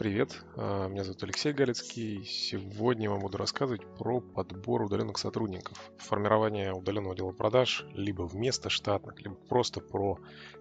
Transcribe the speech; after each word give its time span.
Привет, 0.00 0.42
а, 0.56 0.88
меня 0.88 1.04
зовут 1.04 1.22
Алексей 1.24 1.52
Галицкий. 1.52 2.24
Сегодня 2.24 3.02
я 3.04 3.10
вам 3.10 3.20
буду 3.20 3.36
рассказывать 3.36 3.84
про 3.98 4.22
подбор 4.22 4.80
удаленных 4.80 5.18
сотрудников, 5.18 5.76
формирование 5.98 6.72
удаленного 6.72 7.12
отдела 7.12 7.32
продаж, 7.32 7.84
либо 7.92 8.22
вместо 8.22 8.70
штатных, 8.70 9.20
либо 9.20 9.34
просто 9.34 9.82
про 9.82 10.18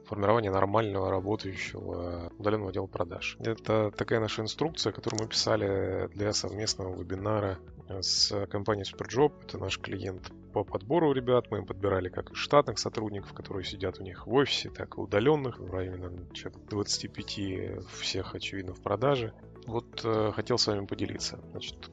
формирование 0.08 0.52
нормального 0.52 1.10
работающего 1.10 2.34
удаленного 2.38 2.72
отдела 2.72 2.88
продаж. 2.88 3.38
Это 3.40 3.92
такая 3.92 4.20
наша 4.20 4.42
инструкция, 4.42 4.92
которую 4.92 5.22
мы 5.24 5.30
писали 5.30 6.10
для 6.16 6.34
совместного 6.34 6.94
вебинара 6.94 7.60
с 7.88 8.46
компанией 8.48 8.84
Superjob. 8.84 9.32
Это 9.46 9.58
наш 9.58 9.80
клиент 9.80 10.34
по 10.52 10.64
подбору 10.64 11.12
ребят. 11.14 11.52
Мы 11.52 11.60
им 11.60 11.66
подбирали 11.66 12.10
как 12.10 12.36
штатных 12.36 12.80
сотрудников, 12.80 13.34
которые 13.34 13.64
сидят 13.64 14.00
у 14.00 14.04
них 14.04 14.28
в 14.28 14.34
офисе, 14.34 14.70
так 14.70 14.98
и 14.98 15.02
удаленных. 15.02 15.60
В 15.60 15.72
районе 15.72 16.10
25 16.70 17.86
всех, 17.92 18.36
очевидно, 18.36 18.74
в 18.74 18.82
продаже. 18.82 19.34
Вот 19.66 20.02
э, 20.04 20.32
хотел 20.34 20.58
с 20.58 20.68
вами 20.68 20.86
поделиться. 20.86 21.40
Значит, 21.52 21.90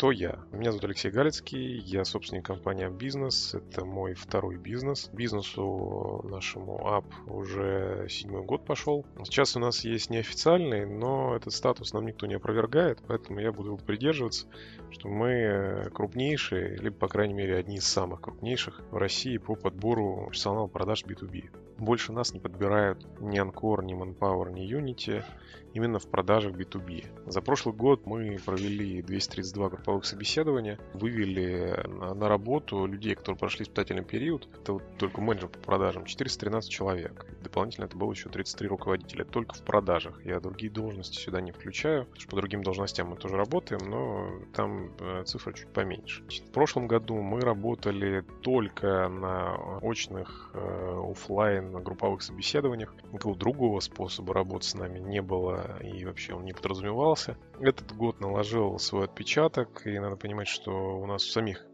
кто 0.00 0.12
я? 0.12 0.38
Меня 0.50 0.72
зовут 0.72 0.86
Алексей 0.86 1.10
Галицкий, 1.10 1.76
я 1.80 2.06
собственник 2.06 2.46
компании 2.46 2.88
Бизнес. 2.88 3.54
Это 3.54 3.84
мой 3.84 4.14
второй 4.14 4.56
бизнес. 4.56 5.10
Бизнесу 5.12 6.22
нашему 6.24 6.88
АП 6.88 7.04
уже 7.26 8.06
седьмой 8.08 8.42
год 8.42 8.64
пошел. 8.64 9.04
Сейчас 9.24 9.56
у 9.56 9.60
нас 9.60 9.84
есть 9.84 10.08
неофициальный, 10.08 10.86
но 10.86 11.36
этот 11.36 11.52
статус 11.52 11.92
нам 11.92 12.06
никто 12.06 12.26
не 12.26 12.36
опровергает, 12.36 13.02
поэтому 13.06 13.40
я 13.40 13.52
буду 13.52 13.76
придерживаться, 13.76 14.46
что 14.90 15.10
мы 15.10 15.90
крупнейшие, 15.92 16.78
либо, 16.78 16.96
по 16.96 17.08
крайней 17.08 17.34
мере, 17.34 17.58
одни 17.58 17.76
из 17.76 17.84
самых 17.84 18.22
крупнейших 18.22 18.80
в 18.90 18.96
России 18.96 19.36
по 19.36 19.54
подбору 19.54 20.28
персонала 20.30 20.66
продаж 20.66 21.04
B2B. 21.04 21.50
Больше 21.76 22.12
нас 22.12 22.32
не 22.32 22.40
подбирают 22.40 23.06
ни 23.20 23.38
Ancore, 23.38 23.84
ни 23.84 23.94
Manpower, 23.94 24.50
ни 24.50 24.66
Unity 24.66 25.24
именно 25.72 25.98
в 25.98 26.06
продажах 26.06 26.52
B2B. 26.52 27.30
За 27.30 27.40
прошлый 27.40 27.74
год 27.74 28.06
мы 28.06 28.38
провели 28.44 29.02
232 29.02 29.68
групповых 29.68 29.89
собеседования, 30.02 30.78
вывели 30.94 31.84
на 31.86 32.28
работу 32.28 32.86
людей, 32.86 33.14
которые 33.14 33.38
прошли 33.38 33.64
испытательный 33.64 34.04
период, 34.04 34.48
это 34.60 34.74
вот 34.74 34.82
только 34.98 35.20
менеджер 35.20 35.48
по 35.48 35.58
продажам, 35.58 36.04
413 36.04 36.70
человек. 36.70 37.26
Дополнительно 37.42 37.86
это 37.86 37.96
было 37.96 38.12
еще 38.12 38.28
33 38.28 38.68
руководителя, 38.68 39.24
только 39.24 39.54
в 39.54 39.62
продажах. 39.62 40.24
Я 40.24 40.40
другие 40.40 40.70
должности 40.70 41.18
сюда 41.18 41.40
не 41.40 41.52
включаю, 41.52 42.04
потому 42.04 42.20
что 42.20 42.30
по 42.30 42.36
другим 42.36 42.62
должностям 42.62 43.08
мы 43.08 43.16
тоже 43.16 43.36
работаем, 43.36 43.88
но 43.88 44.30
там 44.54 44.92
э, 45.00 45.24
цифра 45.24 45.52
чуть 45.52 45.68
поменьше. 45.68 46.22
В 46.24 46.52
прошлом 46.52 46.86
году 46.86 47.20
мы 47.20 47.40
работали 47.40 48.24
только 48.42 49.08
на 49.08 49.56
очных 49.80 50.50
э, 50.54 51.10
офлайн 51.10 51.82
групповых 51.82 52.22
собеседованиях. 52.22 52.94
Никакого 53.12 53.36
другого 53.36 53.80
способа 53.80 54.34
работы 54.34 54.66
с 54.66 54.74
нами 54.74 54.98
не 54.98 55.22
было 55.22 55.78
и 55.82 56.04
вообще 56.04 56.34
он 56.34 56.44
не 56.44 56.52
подразумевался. 56.52 57.36
Этот 57.60 57.94
год 57.94 58.20
наложил 58.20 58.78
свой 58.78 59.04
отпечаток, 59.04 59.69
и 59.84 59.98
надо 59.98 60.16
понимать, 60.16 60.48
что 60.48 60.98
у 60.98 61.06
нас 61.06 61.24
самих 61.24 61.64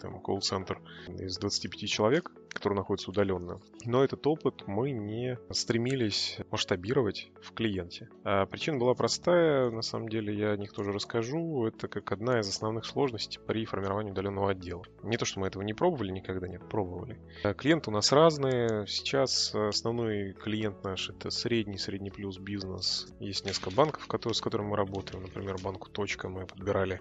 там 0.00 0.20
колл-центр 0.20 0.80
из 1.08 1.38
25 1.38 1.88
человек, 1.88 2.30
которые 2.52 2.78
находятся 2.78 3.10
удаленно. 3.10 3.60
Но 3.84 4.04
этот 4.04 4.26
опыт 4.26 4.64
мы 4.66 4.90
не 4.92 5.38
стремились 5.50 6.38
масштабировать 6.50 7.30
в 7.42 7.52
клиенте. 7.52 8.08
А 8.24 8.46
причина 8.46 8.78
была 8.78 8.94
простая, 8.94 9.70
на 9.70 9.82
самом 9.82 10.08
деле 10.08 10.36
я 10.36 10.52
о 10.52 10.56
них 10.56 10.72
тоже 10.72 10.92
расскажу. 10.92 11.66
Это 11.66 11.88
как 11.88 12.12
одна 12.12 12.40
из 12.40 12.48
основных 12.48 12.84
сложностей 12.86 13.40
при 13.46 13.64
формировании 13.64 14.12
удаленного 14.12 14.50
отдела. 14.50 14.84
Не 15.02 15.16
то, 15.16 15.24
что 15.24 15.40
мы 15.40 15.46
этого 15.46 15.62
не 15.62 15.74
пробовали, 15.74 16.10
никогда 16.10 16.48
нет, 16.48 16.68
пробовали. 16.68 17.18
А 17.42 17.54
клиенты 17.54 17.90
у 17.90 17.92
нас 17.92 18.12
разные. 18.12 18.86
Сейчас 18.86 19.54
основной 19.54 20.32
клиент 20.32 20.82
наш 20.84 21.10
это 21.10 21.30
средний, 21.30 21.78
средний 21.78 22.10
плюс 22.10 22.38
бизнес. 22.38 23.12
Есть 23.20 23.44
несколько 23.44 23.70
банков, 23.70 24.06
которые, 24.06 24.34
с 24.34 24.40
которыми 24.40 24.68
мы 24.68 24.76
работаем. 24.76 25.22
Например, 25.22 25.56
банку 25.58 25.90
Точка 25.90 26.28
мы 26.28 26.46
подбирали 26.46 27.00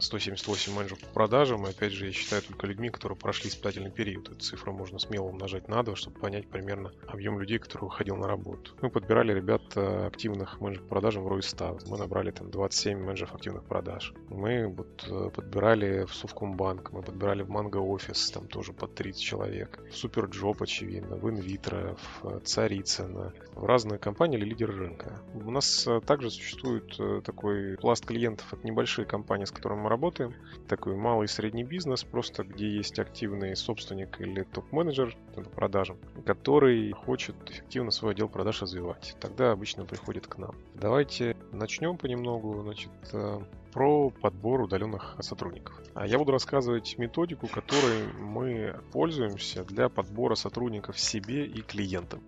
178 0.00 0.72
э, 0.72 0.76
менеджеров 0.76 1.00
по 1.00 1.08
продажам. 1.08 1.66
И 1.66 1.70
опять 1.70 1.92
же, 1.92 2.06
я 2.06 2.12
считаю 2.12 2.42
только 2.42 2.66
людьми, 2.66 2.90
которые 2.90 3.18
прошли 3.18 3.50
испытательный 3.50 3.90
период. 3.90 4.28
Эта 4.28 4.40
цифра 4.40 4.72
можно 4.84 4.98
смело 4.98 5.28
умножать 5.28 5.66
на 5.66 5.82
2, 5.82 5.96
чтобы 5.96 6.20
понять 6.20 6.46
примерно 6.46 6.92
объем 7.06 7.40
людей, 7.40 7.58
которые 7.58 7.88
выходил 7.88 8.16
на 8.16 8.28
работу. 8.28 8.72
Мы 8.82 8.90
подбирали 8.90 9.32
ребят 9.32 9.62
э, 9.76 10.06
активных 10.08 10.60
менеджеров 10.60 10.86
по 10.86 10.96
продажам 10.96 11.24
в 11.24 11.28
Roistat. 11.28 11.80
Мы 11.86 11.96
набрали 11.96 12.30
там 12.32 12.50
27 12.50 12.98
менеджеров 12.98 13.34
активных 13.34 13.64
продаж. 13.64 14.12
Мы 14.28 14.68
вот 14.68 15.06
э, 15.08 15.30
подбирали 15.34 16.04
в 16.04 16.14
Совкомбанк, 16.14 16.92
мы 16.92 17.00
подбирали 17.00 17.42
в 17.42 17.48
Mango 17.48 17.78
Office, 17.78 18.30
там 18.30 18.46
тоже 18.46 18.74
под 18.74 18.94
30 18.94 19.22
человек. 19.22 19.80
В 19.90 19.96
SuperJob, 19.96 20.60
очевидно, 20.60 21.16
в 21.16 21.30
Инвитро, 21.30 21.96
в 22.20 22.40
Царицыно, 22.40 23.32
в 23.54 23.64
разные 23.64 23.98
компании 23.98 24.36
или 24.36 24.44
лидеры 24.44 24.74
рынка. 24.74 25.22
У 25.32 25.50
нас 25.50 25.88
также 26.06 26.30
существует 26.30 27.24
такой 27.24 27.78
пласт 27.78 28.04
клиентов 28.04 28.52
от 28.52 28.64
небольших 28.64 29.08
компаний, 29.08 29.46
с 29.46 29.50
которыми 29.50 29.80
мы 29.80 29.88
работаем. 29.88 30.34
Такой 30.68 30.94
малый 30.94 31.24
и 31.24 31.28
средний 31.28 31.64
бизнес, 31.64 32.04
просто 32.04 32.44
где 32.44 32.68
есть 32.68 32.98
активный 32.98 33.56
собственник 33.56 34.20
или 34.20 34.42
топ-менеджер 34.74 35.16
по 35.34 35.42
продажам, 35.42 35.98
который 36.26 36.90
хочет 36.92 37.36
эффективно 37.48 37.90
свой 37.90 38.12
отдел 38.12 38.28
продаж 38.28 38.62
развивать. 38.62 39.16
Тогда 39.20 39.52
обычно 39.52 39.84
приходит 39.84 40.26
к 40.26 40.36
нам. 40.38 40.54
Давайте 40.74 41.36
начнем 41.52 41.96
понемногу. 41.96 42.60
Значит, 42.62 42.90
э, 43.12 43.40
про 43.74 44.10
подбор 44.10 44.60
удаленных 44.62 45.16
сотрудников. 45.18 45.74
А 45.94 46.06
я 46.06 46.16
буду 46.16 46.30
рассказывать 46.30 46.96
методику, 46.96 47.48
которой 47.48 48.04
мы 48.20 48.80
пользуемся 48.92 49.64
для 49.64 49.88
подбора 49.88 50.36
сотрудников 50.36 50.98
себе 50.98 51.44
и 51.44 51.60
клиентам. 51.60 52.20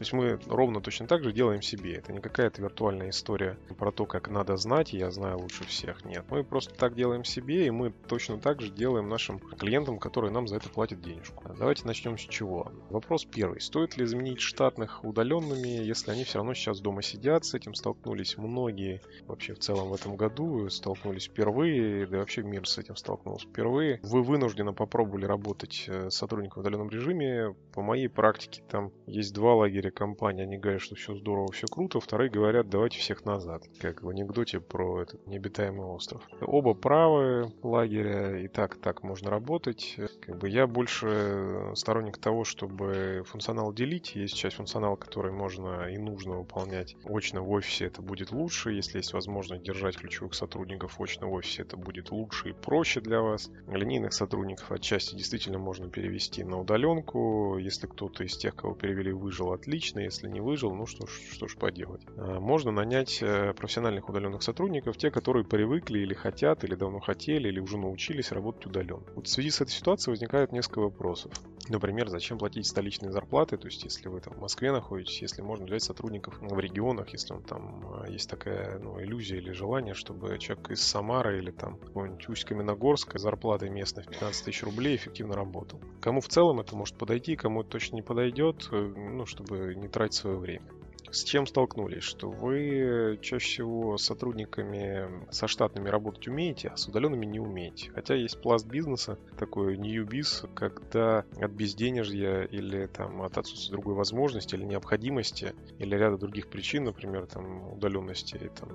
То 0.00 0.02
есть 0.02 0.12
мы 0.12 0.38
ровно 0.46 0.80
точно 0.80 1.06
так 1.06 1.22
же 1.22 1.32
делаем 1.32 1.62
себе. 1.62 1.94
Это 1.94 2.12
не 2.12 2.20
какая-то 2.20 2.62
виртуальная 2.62 3.10
история 3.10 3.58
про 3.78 3.92
то, 3.92 4.06
как 4.06 4.28
надо 4.28 4.56
знать, 4.56 4.92
я 4.92 5.10
знаю 5.10 5.38
лучше 5.38 5.64
всех. 5.64 6.04
Нет, 6.04 6.24
мы 6.30 6.42
просто 6.42 6.74
так 6.74 6.94
делаем 6.94 7.24
себе, 7.24 7.66
и 7.66 7.70
мы 7.70 7.92
точно 8.08 8.38
так 8.38 8.60
же 8.60 8.70
делаем 8.70 9.08
нашим 9.08 9.38
клиентам, 9.38 9.98
которые 9.98 10.32
нам 10.32 10.48
за 10.48 10.56
это 10.56 10.68
платят 10.68 11.00
денежку. 11.00 11.44
Давайте 11.58 11.86
начнем 11.86 12.18
с 12.18 12.22
чего. 12.22 12.72
Вопрос 12.88 13.24
первый. 13.24 13.60
Стоит 13.60 13.96
ли 13.96 14.06
заменить 14.06 14.40
штатных 14.40 15.04
удаленными, 15.04 15.68
если 15.68 16.10
они 16.10 16.24
все 16.24 16.38
равно 16.38 16.54
сейчас 16.54 16.80
дома 16.80 17.02
сидят? 17.02 17.44
С 17.44 17.54
этим 17.54 17.74
столкнулись 17.74 18.36
многие 18.38 19.02
вообще 19.26 19.54
в 19.54 19.58
целом 19.58 19.90
в 19.90 19.94
этом 19.94 20.16
году, 20.16 20.68
столкнулись 20.90 21.26
впервые, 21.26 22.06
да 22.06 22.16
и 22.16 22.20
вообще 22.20 22.42
мир 22.42 22.66
с 22.66 22.78
этим 22.78 22.96
столкнулся 22.96 23.46
впервые. 23.46 24.00
Вы 24.02 24.22
вынуждены 24.22 24.72
попробовали 24.72 25.24
работать 25.24 25.84
э, 25.86 26.10
с 26.10 26.14
сотрудником 26.14 26.62
в 26.62 26.66
удаленном 26.66 26.90
режиме. 26.90 27.54
По 27.72 27.82
моей 27.82 28.08
практике 28.08 28.62
там 28.68 28.90
есть 29.06 29.32
два 29.32 29.54
лагеря 29.54 29.90
компании. 29.90 30.42
Они 30.42 30.56
говорят, 30.56 30.82
что 30.82 30.96
все 30.96 31.14
здорово, 31.14 31.52
все 31.52 31.66
круто. 31.68 32.00
Вторые 32.00 32.30
говорят, 32.30 32.68
давайте 32.68 32.98
всех 32.98 33.24
назад. 33.24 33.62
Как 33.78 34.02
в 34.02 34.08
анекдоте 34.08 34.60
про 34.60 35.02
этот 35.02 35.24
необитаемый 35.26 35.86
остров. 35.86 36.22
Оба 36.40 36.74
правы 36.74 37.52
лагеря. 37.62 38.40
И 38.40 38.48
так, 38.48 38.76
так 38.76 39.04
можно 39.04 39.30
работать. 39.30 39.96
Как 40.20 40.38
бы 40.38 40.48
я 40.48 40.66
больше 40.66 41.72
сторонник 41.74 42.18
того, 42.18 42.44
чтобы 42.44 43.22
функционал 43.26 43.72
делить. 43.72 44.16
Есть 44.16 44.34
часть 44.34 44.56
функционала, 44.56 44.96
который 44.96 45.30
можно 45.30 45.88
и 45.88 45.98
нужно 45.98 46.38
выполнять 46.38 46.96
очно 47.04 47.42
в 47.42 47.50
офисе. 47.50 47.86
Это 47.86 48.02
будет 48.02 48.32
лучше. 48.32 48.72
Если 48.72 48.98
есть 48.98 49.12
возможность 49.12 49.62
держать 49.62 49.96
ключевых 49.96 50.34
сотрудников 50.34 50.79
очно 50.98 51.28
в 51.28 51.32
офисе, 51.32 51.62
это 51.62 51.76
будет 51.76 52.10
лучше 52.10 52.50
и 52.50 52.52
проще 52.52 53.00
для 53.00 53.20
вас. 53.20 53.50
Линейных 53.68 54.12
сотрудников 54.12 54.70
отчасти 54.72 55.14
действительно 55.14 55.58
можно 55.58 55.88
перевести 55.88 56.44
на 56.44 56.60
удаленку. 56.60 57.58
Если 57.58 57.86
кто-то 57.86 58.24
из 58.24 58.36
тех, 58.36 58.54
кого 58.54 58.74
перевели, 58.74 59.12
выжил 59.12 59.52
отлично, 59.52 60.00
если 60.00 60.28
не 60.28 60.40
выжил, 60.40 60.74
ну 60.74 60.86
что 60.86 61.06
ж, 61.06 61.10
что 61.32 61.48
ж 61.48 61.56
поделать. 61.56 62.02
А, 62.16 62.40
можно 62.40 62.70
нанять 62.70 63.18
э, 63.22 63.52
профессиональных 63.54 64.08
удаленных 64.08 64.42
сотрудников, 64.42 64.96
те, 64.96 65.10
которые 65.10 65.44
привыкли 65.44 65.98
или 65.98 66.14
хотят, 66.14 66.64
или 66.64 66.74
давно 66.74 67.00
хотели, 67.00 67.48
или 67.48 67.60
уже 67.60 67.78
научились 67.78 68.32
работать 68.32 68.66
удаленно. 68.66 69.04
Вот 69.14 69.26
в 69.26 69.30
связи 69.30 69.50
с 69.50 69.60
этой 69.60 69.72
ситуацией 69.72 70.12
возникает 70.12 70.52
несколько 70.52 70.80
вопросов. 70.80 71.32
Например, 71.68 72.08
зачем 72.08 72.38
платить 72.38 72.66
столичные 72.66 73.12
зарплаты, 73.12 73.56
то 73.56 73.66
есть 73.66 73.84
если 73.84 74.08
вы 74.08 74.20
там 74.20 74.34
в 74.34 74.40
Москве 74.40 74.72
находитесь, 74.72 75.22
если 75.22 75.42
можно 75.42 75.66
взять 75.66 75.82
сотрудников 75.82 76.38
в 76.40 76.58
регионах, 76.58 77.10
если 77.10 77.34
он 77.34 77.42
там 77.42 78.04
э, 78.04 78.12
есть 78.12 78.28
такая 78.28 78.78
ну, 78.78 79.00
иллюзия 79.00 79.36
или 79.36 79.52
желание, 79.52 79.94
чтобы 79.94 80.36
человек 80.38 80.69
из 80.70 80.80
Самары 80.80 81.38
или 81.38 81.50
там 81.50 81.76
какой-нибудь 81.76 82.28
Усть-Каменогорска 82.28 83.18
зарплатой 83.18 83.70
местной 83.70 84.04
в 84.04 84.08
15 84.08 84.44
тысяч 84.44 84.62
рублей 84.62 84.96
эффективно 84.96 85.34
работал. 85.34 85.80
Кому 86.00 86.20
в 86.20 86.28
целом 86.28 86.60
это 86.60 86.76
может 86.76 86.96
подойти, 86.96 87.36
кому 87.36 87.60
это 87.62 87.70
точно 87.70 87.96
не 87.96 88.02
подойдет, 88.02 88.68
э, 88.72 88.76
ну, 88.76 89.26
чтобы 89.26 89.40
чтобы 89.50 89.74
не 89.74 89.88
тратить 89.88 90.14
свое 90.14 90.36
время 90.36 90.66
с 91.10 91.24
чем 91.24 91.46
столкнулись? 91.46 92.02
Что 92.02 92.30
вы 92.30 93.18
чаще 93.20 93.46
всего 93.46 93.98
с 93.98 94.04
сотрудниками 94.04 95.08
со 95.30 95.46
штатными 95.48 95.88
работать 95.88 96.28
умеете, 96.28 96.68
а 96.68 96.76
с 96.76 96.86
удаленными 96.86 97.26
не 97.26 97.40
умеете. 97.40 97.90
Хотя 97.90 98.14
есть 98.14 98.40
пласт 98.40 98.66
бизнеса, 98.66 99.18
такой 99.38 99.76
biz, 99.76 100.48
когда 100.54 101.24
от 101.40 101.50
безденежья 101.50 102.42
или 102.42 102.86
там 102.86 103.22
от 103.22 103.38
отсутствия 103.38 103.72
другой 103.72 103.94
возможности 103.94 104.54
или 104.54 104.64
необходимости 104.64 105.54
или 105.78 105.96
ряда 105.96 106.16
других 106.16 106.48
причин, 106.48 106.84
например, 106.84 107.26
там 107.26 107.72
удаленности, 107.72 108.50
там, 108.58 108.68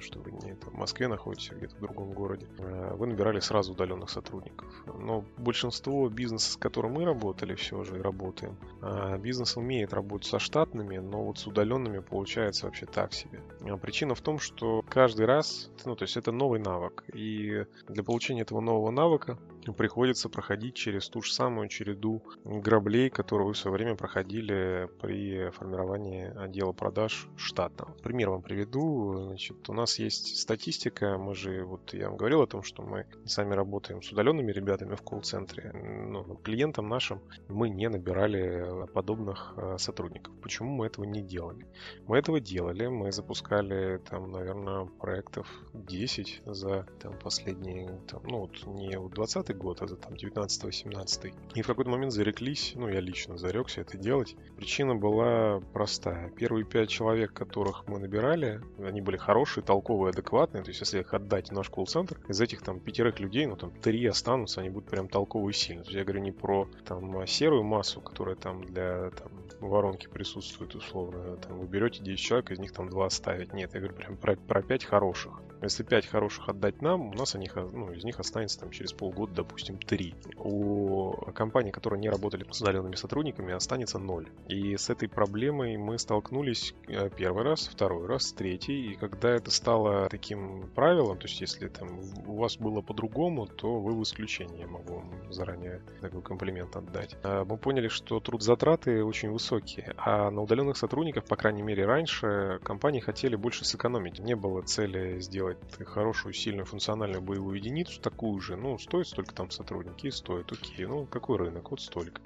что 0.00 0.20
вы 0.20 0.32
не 0.32 0.54
там, 0.54 0.70
в 0.70 0.76
Москве 0.76 1.08
находитесь, 1.08 1.50
а 1.52 1.54
где-то 1.54 1.76
в 1.76 1.80
другом 1.80 2.12
городе, 2.12 2.46
э, 2.58 2.94
вы 2.94 3.06
набирали 3.06 3.40
сразу 3.40 3.72
удаленных 3.72 4.10
сотрудников. 4.10 4.68
Но 4.86 5.24
большинство 5.36 6.08
бизнеса, 6.08 6.52
с 6.52 6.56
которым 6.56 6.92
мы 6.92 7.04
работали 7.04 7.54
все 7.54 7.82
же 7.84 7.98
и 7.98 8.00
работаем, 8.00 8.56
э, 8.82 9.18
бизнес 9.18 9.56
умеет 9.56 9.92
работать 9.92 10.28
со 10.28 10.38
штатными, 10.38 10.98
но 10.98 11.24
вот 11.24 11.38
с 11.38 11.46
удаленными 11.46 11.79
удаленными 11.80 12.00
получается 12.00 12.66
вообще 12.66 12.86
так 12.86 13.12
себе. 13.12 13.42
А 13.68 13.76
причина 13.76 14.14
в 14.14 14.20
том, 14.20 14.38
что 14.38 14.82
каждый 14.88 15.26
раз, 15.26 15.70
ну, 15.84 15.96
то 15.96 16.04
есть 16.04 16.16
это 16.16 16.32
новый 16.32 16.60
навык. 16.60 17.04
И 17.14 17.64
для 17.88 18.02
получения 18.02 18.42
этого 18.42 18.60
нового 18.60 18.90
навыка 18.90 19.38
приходится 19.76 20.28
проходить 20.28 20.74
через 20.74 21.08
ту 21.08 21.22
же 21.22 21.32
самую 21.32 21.68
череду 21.68 22.22
граблей, 22.44 23.10
которую 23.10 23.48
вы 23.48 23.52
в 23.54 23.58
свое 23.58 23.76
время 23.76 23.96
проходили 23.96 24.88
при 25.00 25.50
формировании 25.50 26.32
отдела 26.36 26.72
продаж 26.72 27.28
штатного. 27.36 27.92
Пример 28.02 28.30
вам 28.30 28.42
приведу. 28.42 29.26
Значит, 29.26 29.68
у 29.68 29.72
нас 29.72 29.98
есть 29.98 30.38
статистика. 30.38 31.18
Мы 31.18 31.34
же, 31.34 31.64
вот 31.64 31.92
я 31.92 32.08
вам 32.08 32.16
говорил 32.16 32.42
о 32.42 32.46
том, 32.46 32.62
что 32.62 32.82
мы 32.82 33.06
сами 33.24 33.54
работаем 33.54 34.02
с 34.02 34.10
удаленными 34.12 34.52
ребятами 34.52 34.94
в 34.94 35.02
колл-центре. 35.02 35.72
Но 35.72 36.22
клиентам 36.36 36.88
нашим 36.88 37.20
мы 37.48 37.68
не 37.68 37.88
набирали 37.88 38.86
подобных 38.92 39.54
э, 39.56 39.76
сотрудников. 39.78 40.34
Почему 40.40 40.70
мы 40.70 40.86
этого 40.86 41.04
не 41.04 41.22
делали? 41.22 41.66
Мы 42.06 42.18
этого 42.18 42.40
делали. 42.40 42.86
Мы 42.86 43.12
запускали 43.12 43.98
там, 43.98 44.30
наверное, 44.30 44.86
проектов 44.86 45.46
10 45.74 46.42
за 46.46 46.86
там, 47.00 47.18
последние, 47.18 48.00
там, 48.08 48.22
ну 48.24 48.40
вот 48.40 48.66
не 48.66 48.98
20 48.98 49.49
год, 49.54 49.82
а 49.82 49.86
за 49.86 49.96
там 49.96 50.14
19-18. 50.14 51.34
И 51.54 51.62
в 51.62 51.66
какой-то 51.66 51.90
момент 51.90 52.12
зареклись, 52.12 52.72
ну 52.74 52.88
я 52.88 53.00
лично 53.00 53.36
зарекся 53.36 53.82
это 53.82 53.96
делать. 53.96 54.36
Причина 54.56 54.94
была 54.94 55.60
простая. 55.72 56.30
Первые 56.30 56.64
пять 56.64 56.88
человек, 56.88 57.32
которых 57.32 57.86
мы 57.86 57.98
набирали, 57.98 58.60
они 58.78 59.00
были 59.00 59.16
хорошие, 59.16 59.64
толковые, 59.64 60.10
адекватные. 60.10 60.62
То 60.62 60.70
есть 60.70 60.80
если 60.80 61.00
их 61.00 61.14
отдать 61.14 61.50
в 61.50 61.52
наш 61.52 61.68
колл-центр, 61.70 62.18
из 62.28 62.40
этих 62.40 62.62
там 62.62 62.80
пятерых 62.80 63.20
людей, 63.20 63.46
ну 63.46 63.56
там 63.56 63.70
три 63.70 64.04
останутся, 64.06 64.60
они 64.60 64.70
будут 64.70 64.88
прям 64.88 65.08
толковые 65.08 65.52
и 65.52 65.56
сильные. 65.56 65.84
То 65.84 65.90
есть 65.90 65.98
я 65.98 66.04
говорю 66.04 66.20
не 66.20 66.32
про 66.32 66.68
там 66.84 67.26
серую 67.26 67.64
массу, 67.64 68.00
которая 68.00 68.36
там 68.36 68.64
для 68.64 69.10
там, 69.10 69.30
воронки 69.60 70.08
присутствует 70.08 70.74
условно. 70.74 71.36
Там, 71.36 71.58
вы 71.58 71.66
берете 71.66 72.02
10 72.02 72.18
человек, 72.18 72.50
из 72.50 72.58
них 72.58 72.72
там 72.72 72.88
два 72.88 73.06
оставить. 73.06 73.52
Нет, 73.52 73.74
я 73.74 73.80
говорю 73.80 73.96
прям 73.96 74.16
про, 74.16 74.36
про 74.36 74.62
5 74.62 74.84
хороших. 74.84 75.40
Если 75.62 75.82
5 75.82 76.06
хороших 76.06 76.48
отдать 76.48 76.80
нам, 76.80 77.10
у 77.10 77.14
нас 77.14 77.34
они, 77.34 77.50
ну, 77.54 77.92
из 77.92 78.04
них 78.04 78.18
останется 78.18 78.60
там 78.60 78.70
через 78.70 78.92
полгода, 78.92 79.39
допустим, 79.40 79.78
3. 79.78 80.14
У 80.36 81.12
компаний, 81.34 81.70
которые 81.70 82.00
не 82.00 82.08
работали 82.08 82.44
с 82.50 82.60
удаленными 82.60 82.94
сотрудниками, 82.94 83.52
останется 83.52 83.98
0. 83.98 84.28
И 84.48 84.76
с 84.76 84.90
этой 84.90 85.08
проблемой 85.08 85.76
мы 85.76 85.98
столкнулись 85.98 86.74
э, 86.88 87.10
первый 87.16 87.44
раз, 87.44 87.68
второй 87.68 88.06
раз, 88.06 88.32
третий. 88.32 88.92
И 88.92 88.96
когда 88.96 89.30
это 89.30 89.50
стало 89.50 90.08
таким 90.08 90.68
правилом, 90.74 91.18
то 91.18 91.26
есть 91.26 91.40
если 91.40 91.68
там 91.68 91.88
у 92.26 92.36
вас 92.36 92.56
было 92.56 92.82
по-другому, 92.82 93.46
то 93.46 93.80
вы 93.80 93.94
в 93.94 94.02
исключении, 94.02 94.60
я 94.60 94.66
могу 94.66 94.96
вам 94.96 95.32
заранее 95.32 95.80
такой 96.00 96.22
комплимент 96.22 96.76
отдать. 96.76 97.16
А 97.22 97.44
мы 97.44 97.56
поняли, 97.56 97.88
что 97.88 98.20
труд 98.20 98.42
затраты 98.42 99.04
очень 99.04 99.30
высокие, 99.30 99.94
а 99.96 100.30
на 100.30 100.42
удаленных 100.42 100.76
сотрудников, 100.76 101.24
по 101.24 101.36
крайней 101.36 101.62
мере 101.62 101.86
раньше, 101.86 102.60
компании 102.62 103.00
хотели 103.00 103.36
больше 103.36 103.64
сэкономить. 103.64 104.18
Не 104.18 104.36
было 104.36 104.62
цели 104.62 105.20
сделать 105.20 105.58
хорошую, 105.86 106.34
сильную, 106.34 106.66
функциональную 106.66 107.22
боевую 107.22 107.56
единицу, 107.56 108.00
такую 108.00 108.40
же, 108.40 108.56
ну, 108.56 108.78
стоит 108.78 109.06
столько 109.06 109.29
там 109.32 109.50
сотрудники, 109.50 110.06
и 110.06 110.10
стоит, 110.10 110.50
окей, 110.52 110.86
ну, 110.86 111.06
какой 111.06 111.38
рынок, 111.38 111.70
вот 111.70 111.80
столько. 111.80 112.20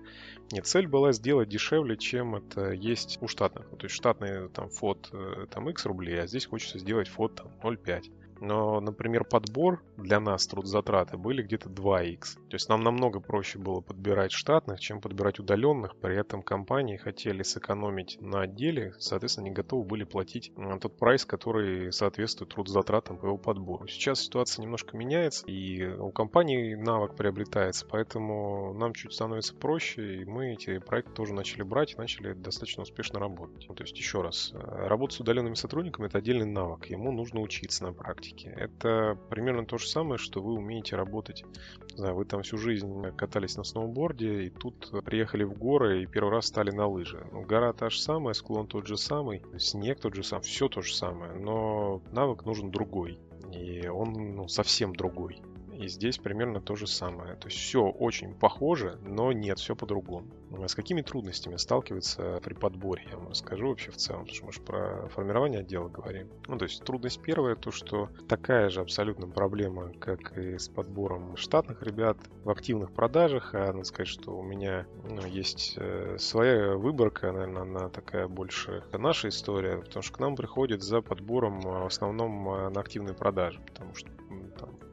Нет, 0.51 0.67
цель 0.67 0.87
была 0.87 1.13
сделать 1.13 1.49
дешевле, 1.49 1.97
чем 1.97 2.37
это 2.37 2.73
есть 2.73 3.19
у 3.21 3.29
штатных. 3.29 3.69
То 3.71 3.85
есть 3.87 3.95
штатный 3.95 4.49
там 4.51 4.69
фот 4.69 5.09
э, 5.13 5.47
там 5.51 5.69
X 5.71 5.87
рублей, 5.87 6.21
а 6.21 6.27
здесь 6.27 6.47
хочется 6.47 6.79
сделать 6.79 7.09
фот 7.09 7.37
там 7.37 7.49
0,5. 7.63 8.11
Но, 8.41 8.81
например, 8.81 9.25
подбор 9.25 9.83
для 9.97 10.21
нас 10.21 10.47
трудозатраты 10.47 11.17
были 11.17 11.43
где-то 11.43 11.69
2х. 11.69 12.39
То 12.49 12.55
есть 12.55 12.69
нам 12.69 12.83
намного 12.83 13.21
проще 13.21 13.59
было 13.59 13.81
подбирать 13.81 14.33
штатных, 14.33 14.81
чем 14.81 15.01
подбирать 15.01 15.39
удаленных. 15.39 15.97
При 15.97 16.17
этом 16.17 16.43
компании 16.43 16.97
хотели 16.97 17.43
сэкономить 17.43 18.19
на 18.21 18.43
отделе, 18.43 18.95
соответственно, 18.99 19.47
не 19.47 19.51
готовы 19.51 19.85
были 19.85 20.05
платить 20.05 20.53
тот 20.81 20.97
прайс, 20.97 21.25
который 21.25 21.93
соответствует 21.93 22.53
трудозатратам 22.53 23.19
по 23.19 23.27
его 23.27 23.39
подбору. 23.39 23.87
Сейчас 23.87 24.21
ситуация 24.21 24.63
немножко 24.63 24.97
меняется, 24.97 25.47
и 25.47 25.85
у 25.85 26.11
компании 26.11 26.75
навык 26.75 27.17
приобретается, 27.17 27.87
поэтому 27.87 28.75
нам 28.75 28.95
чуть 28.95 29.13
становится 29.13 29.55
проще, 29.55 30.23
и 30.23 30.25
мы 30.25 30.53
эти 30.53 30.79
проекты 30.79 31.13
тоже 31.13 31.35
начали 31.35 31.63
брать 31.63 31.95
и 31.95 31.97
начали 31.97 32.33
достаточно 32.33 32.83
успешно 32.83 33.21
работать. 33.21 33.67
То 33.67 33.83
есть, 33.83 33.97
еще 33.97 34.23
раз, 34.23 34.53
э, 34.55 34.87
работа 34.87 35.15
с 35.15 35.21
удаленными 35.21 35.55
сотрудниками– 35.55 36.07
это 36.09 36.19
отдельный 36.19 36.47
навык, 36.47 36.87
ему 36.87 37.13
нужно 37.13 37.41
учиться 37.41 37.85
на 37.85 37.93
практике 37.93 38.24
практике. 38.25 38.55
Это 38.57 39.19
примерно 39.31 39.67
то 39.67 39.79
же 39.79 39.87
самое, 39.87 40.19
что 40.19 40.41
вы 40.41 40.55
умеете 40.55 40.97
работать. 40.97 41.45
Не 41.93 41.99
знаю, 41.99 42.15
вы 42.17 42.25
там 42.25 42.43
всю 42.43 42.59
жизнь 42.59 43.03
катались 43.17 43.57
на 43.57 43.65
сноуборде, 43.65 44.45
и 44.45 44.51
тут 44.51 44.91
приехали 45.05 45.45
в 45.45 45.57
горы 45.57 46.03
и 46.03 46.07
первый 46.07 46.31
раз 46.31 46.47
стали 46.47 46.71
на 46.71 46.87
лыжи. 46.87 47.25
Ну, 47.33 47.43
гора 47.43 47.73
та 47.73 47.91
же 47.91 48.01
самая, 48.01 48.35
склон 48.35 48.67
тот 48.67 48.87
же 48.87 48.97
самый, 48.97 49.43
снег 49.59 50.01
тот 50.01 50.15
же 50.15 50.23
самый, 50.23 50.43
все 50.43 50.69
то 50.69 50.83
же 50.83 50.95
самое, 50.95 51.33
но 51.35 52.03
навык 52.13 52.45
нужен 52.45 52.71
другой. 52.71 53.19
И 53.53 53.87
он 53.87 54.37
ну, 54.37 54.49
совсем 54.49 54.95
другой. 54.95 55.41
И 55.79 55.89
здесь 55.89 56.19
примерно 56.19 56.61
то 56.61 56.77
же 56.77 56.87
самое. 56.87 57.35
То 57.37 57.49
есть 57.49 57.59
все 57.59 57.85
очень 57.85 58.35
похоже, 58.35 58.99
но 59.03 59.33
нет, 59.33 59.59
все 59.59 59.75
по-другому. 59.75 60.27
А 60.63 60.69
с 60.69 60.75
какими 60.75 61.03
трудностями 61.03 61.57
сталкивается 61.57 62.41
при 62.43 62.55
подборе, 62.55 63.05
я 63.11 63.17
вам 63.17 63.29
расскажу 63.29 63.69
вообще 63.69 63.91
в 63.91 63.97
целом, 63.97 64.25
потому 64.25 64.37
что 64.37 64.47
мы 64.47 64.53
же 64.53 64.61
про 64.61 65.09
формирование 65.09 65.61
отдела 65.61 65.89
говорим. 65.89 66.29
Ну, 66.47 66.59
то 66.59 66.65
есть 66.65 66.83
трудность 66.85 67.21
первая, 67.21 67.57
то, 67.57 67.71
что 67.71 68.09
такая 68.29 68.69
же 68.71 68.81
абсолютно 68.81 69.27
проблема, 69.27 69.93
как 69.99 70.37
и 70.39 70.59
с 70.59 70.69
подбором 70.69 71.37
штатных 71.37 71.83
ребят 71.83 72.17
в 72.45 72.51
активных 72.51 72.93
продажах, 72.93 73.55
а 73.55 73.73
надо 73.73 73.85
сказать, 73.85 74.09
что 74.09 74.37
у 74.37 74.43
меня 74.43 74.87
ну, 75.09 75.27
есть 75.27 75.75
э, 75.77 76.17
своя 76.19 76.77
выборка, 76.77 77.33
наверное, 77.33 77.63
она 77.63 77.89
такая 77.89 78.29
больше 78.29 78.83
наша 78.93 79.29
история, 79.29 79.79
потому 79.79 80.03
что 80.03 80.15
к 80.15 80.19
нам 80.19 80.37
приходит 80.37 80.83
за 80.83 81.01
подбором 81.01 81.61
э, 81.61 81.83
в 81.83 81.87
основном 81.87 82.49
э, 82.49 82.69
на 82.71 82.81
активные 82.81 83.15
продажи, 83.15 83.61
потому 83.61 83.95
что 83.95 84.11